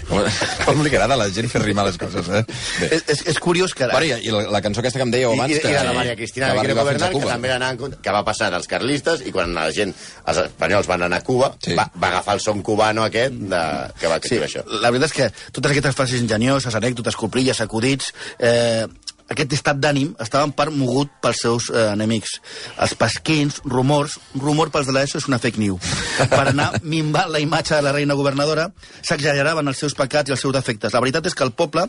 Com, 0.07 0.81
li 0.83 0.89
agrada 0.91 1.15
a 1.15 1.19
la 1.19 1.27
gent 1.33 1.49
fer 1.51 1.61
rimar 1.63 1.85
les 1.87 1.97
coses, 1.99 2.27
eh? 2.31 2.43
Bé. 2.81 2.89
És, 2.97 3.03
és, 3.13 3.23
és 3.33 3.39
curiós 3.43 3.73
que... 3.75 3.87
Bueno, 3.91 4.05
i, 4.19 4.27
i 4.29 4.33
la, 4.33 4.43
la 4.55 4.61
cançó 4.63 4.81
aquesta 4.83 5.01
que 5.01 5.07
em 5.07 5.13
dèieu 5.13 5.33
I, 5.33 5.37
abans... 5.39 5.53
i, 5.55 5.59
que, 5.63 5.71
i 5.71 5.75
la 5.75 5.83
de 5.89 5.95
Maria 5.97 6.15
Cristina, 6.19 6.51
que 6.53 6.53
que, 6.67 6.77
a 6.77 7.09
que 7.11 7.23
també 7.31 7.51
en 7.55 7.65
contra- 7.81 8.01
que 8.05 8.13
va 8.15 8.23
passar 8.27 8.49
dels 8.53 8.69
carlistes, 8.71 9.23
i 9.27 9.33
quan 9.35 9.53
la 9.57 9.67
gent, 9.75 9.93
els 10.27 10.41
espanyols 10.45 10.89
van 10.91 11.07
anar 11.09 11.21
a 11.23 11.27
Cuba, 11.27 11.51
Sí. 11.63 11.75
va, 11.77 11.87
va 11.99 12.11
agafar 12.13 12.37
el 12.37 12.43
son 12.43 12.61
cubano 12.63 13.03
aquest 13.07 13.33
de, 13.51 13.63
que 13.99 14.07
va 14.11 14.19
escriure 14.21 14.47
això. 14.47 14.63
La 14.83 14.91
veritat 14.93 15.11
és 15.11 15.17
que 15.17 15.29
totes 15.57 15.73
aquestes 15.73 15.97
frases 15.97 16.21
ingenioses, 16.23 16.77
anècdotes, 16.79 17.17
coprilles, 17.19 17.61
acudits... 17.65 18.13
Eh, 18.39 18.85
aquest 19.33 19.57
estat 19.57 19.79
d'ànim 19.83 20.13
estava 20.23 20.47
en 20.47 20.53
part 20.55 20.73
mogut 20.73 21.11
pels 21.23 21.41
seus 21.43 21.69
eh, 21.73 21.89
enemics. 21.93 22.37
Els 22.83 22.95
pesquins, 22.99 23.61
rumors... 23.67 24.17
Rumor 24.37 24.71
pels 24.71 24.87
de 24.87 24.93
l'ESO 24.95 25.19
és 25.19 25.27
una 25.27 25.39
fake 25.41 25.59
news. 25.59 25.83
Per 26.31 26.43
anar 26.45 26.69
minvant 26.95 27.31
la 27.33 27.41
imatge 27.43 27.75
de 27.75 27.83
la 27.83 27.93
reina 27.95 28.15
governadora, 28.17 28.69
s'exageraven 29.01 29.67
els 29.67 29.83
seus 29.83 29.97
pecats 29.97 30.31
i 30.31 30.35
els 30.35 30.43
seus 30.43 30.55
defectes. 30.55 30.93
La 30.95 31.03
veritat 31.03 31.27
és 31.27 31.35
que 31.35 31.43
el 31.43 31.51
poble, 31.57 31.87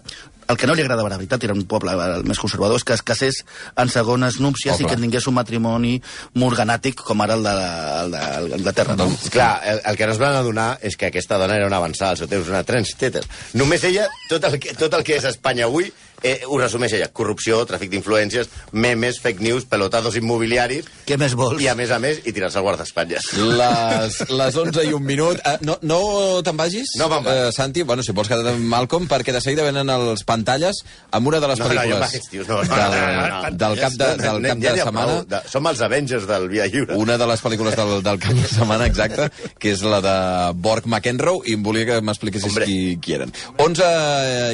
el 0.48 0.58
que 0.58 0.66
no 0.66 0.74
li 0.74 0.82
agradava, 0.82 1.10
la 1.12 1.20
veritat, 1.20 1.44
era 1.46 1.54
un 1.54 1.62
poble 1.70 1.94
el 1.94 2.26
més 2.28 2.40
conservador, 2.42 2.80
és 2.80 2.86
que 2.88 2.96
es 2.96 3.04
casés 3.06 3.42
en 3.76 3.92
segones 3.92 4.40
núpcies 4.42 4.74
Oh, 4.78 4.82
i 4.82 4.88
que 4.88 4.98
tingués 5.00 5.26
un 5.30 5.36
matrimoni 5.38 5.94
morganàtic 6.38 7.00
com 7.06 7.22
ara 7.24 7.38
el 7.38 7.46
de, 7.46 7.54
el 8.02 8.12
de, 8.12 8.24
el 8.40 8.50
d'Anglaterra. 8.54 8.98
No? 8.98 9.08
Clar, 9.32 9.52
el, 9.72 9.80
el 9.92 9.98
que 10.00 10.08
no 10.08 10.16
es 10.16 10.20
van 10.22 10.36
adonar 10.38 10.68
és 10.82 10.98
que 10.98 11.08
aquesta 11.08 11.38
dona 11.40 11.56
era 11.58 11.70
una 11.70 11.80
avançada 11.80 12.16
al 12.16 12.20
seu 12.20 12.30
temps, 12.30 12.50
una 12.52 12.64
transteter. 12.68 13.24
Només 13.58 13.86
ella, 13.88 14.08
tot 14.28 14.44
el 14.50 14.58
que, 14.62 14.74
tot 14.78 14.94
el 14.98 15.06
que 15.06 15.16
és 15.18 15.26
Espanya 15.30 15.66
avui, 15.68 15.90
eh, 16.22 16.42
ho 16.46 16.58
resumeix 16.58 16.92
ella. 16.98 17.08
Corrupció, 17.12 17.60
tràfic 17.68 17.90
d'influències, 17.92 18.48
memes, 18.72 19.20
fake 19.22 19.42
news, 19.44 19.66
pelotados 19.68 20.16
immobiliaris, 20.18 20.86
Què 21.08 21.18
més 21.20 21.34
vols? 21.38 21.60
i 21.62 21.68
a 21.68 21.74
més 21.78 21.90
a 21.94 21.98
més, 22.02 22.20
i 22.24 22.32
tirar-se 22.32 22.58
al 22.60 22.66
guardaespatlles. 22.66 23.32
Les, 23.38 24.18
les 24.30 24.56
11 24.64 24.84
i 24.88 24.92
un 24.96 25.04
minut. 25.04 25.40
Uh, 25.44 25.56
no 25.64 25.78
no 25.82 25.98
te'n 26.44 26.56
vagis, 26.58 26.94
No 26.98 27.08
eh, 27.22 27.50
Santi? 27.54 27.82
Bueno, 27.82 28.02
si 28.02 28.12
vols 28.12 28.28
quedar 28.28 28.52
amb 28.54 28.66
Malcolm, 28.68 29.08
perquè 29.10 29.32
de 29.34 29.40
seguida 29.44 29.64
venen 29.66 29.88
els 29.92 30.24
pantalles 30.28 30.82
amb 31.12 31.30
una 31.30 31.40
de 31.40 31.48
les 31.52 31.58
No, 31.58 31.66
no, 31.66 31.72
pel·lícules 31.74 32.00
vaig, 32.12 32.28
tios, 32.30 32.48
no, 32.48 32.62
no, 32.62 32.68
del, 32.68 32.96
no, 32.96 33.12
no, 33.16 33.42
no. 33.42 33.56
del 33.62 33.78
cap 33.80 33.92
de, 33.92 34.08
del 34.22 34.48
cap 34.48 34.58
de 34.64 34.74
setmana. 34.82 35.16
De, 35.28 35.40
som 35.50 35.66
els 35.70 35.80
Avengers 35.84 36.26
del 36.28 36.48
Via 36.52 36.66
Lliure. 36.66 36.96
Una 36.98 37.18
de 37.20 37.26
les 37.30 37.42
pel·lícules 37.44 37.76
del, 37.78 38.02
del 38.06 38.20
cap 38.22 38.36
de 38.36 38.48
setmana, 38.50 38.86
exacte, 38.90 39.28
que 39.58 39.72
és 39.74 39.82
la 39.86 40.00
de 40.04 40.16
Borg 40.58 40.86
McEnroe, 40.86 41.42
i 41.48 41.56
em 41.58 41.62
volia 41.64 41.86
que 41.88 42.00
m'expliquessis 42.04 42.58
qui, 42.64 42.78
qui 43.02 43.16
eren. 43.18 43.32
11 43.58 43.88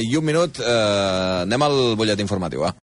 i 0.04 0.14
un 0.18 0.24
minut, 0.26 0.60
eh, 0.60 1.44
anem 1.54 1.68
al 1.70 1.78
butllet 1.98 2.20
informatiu, 2.26 2.66
va. 2.66 2.74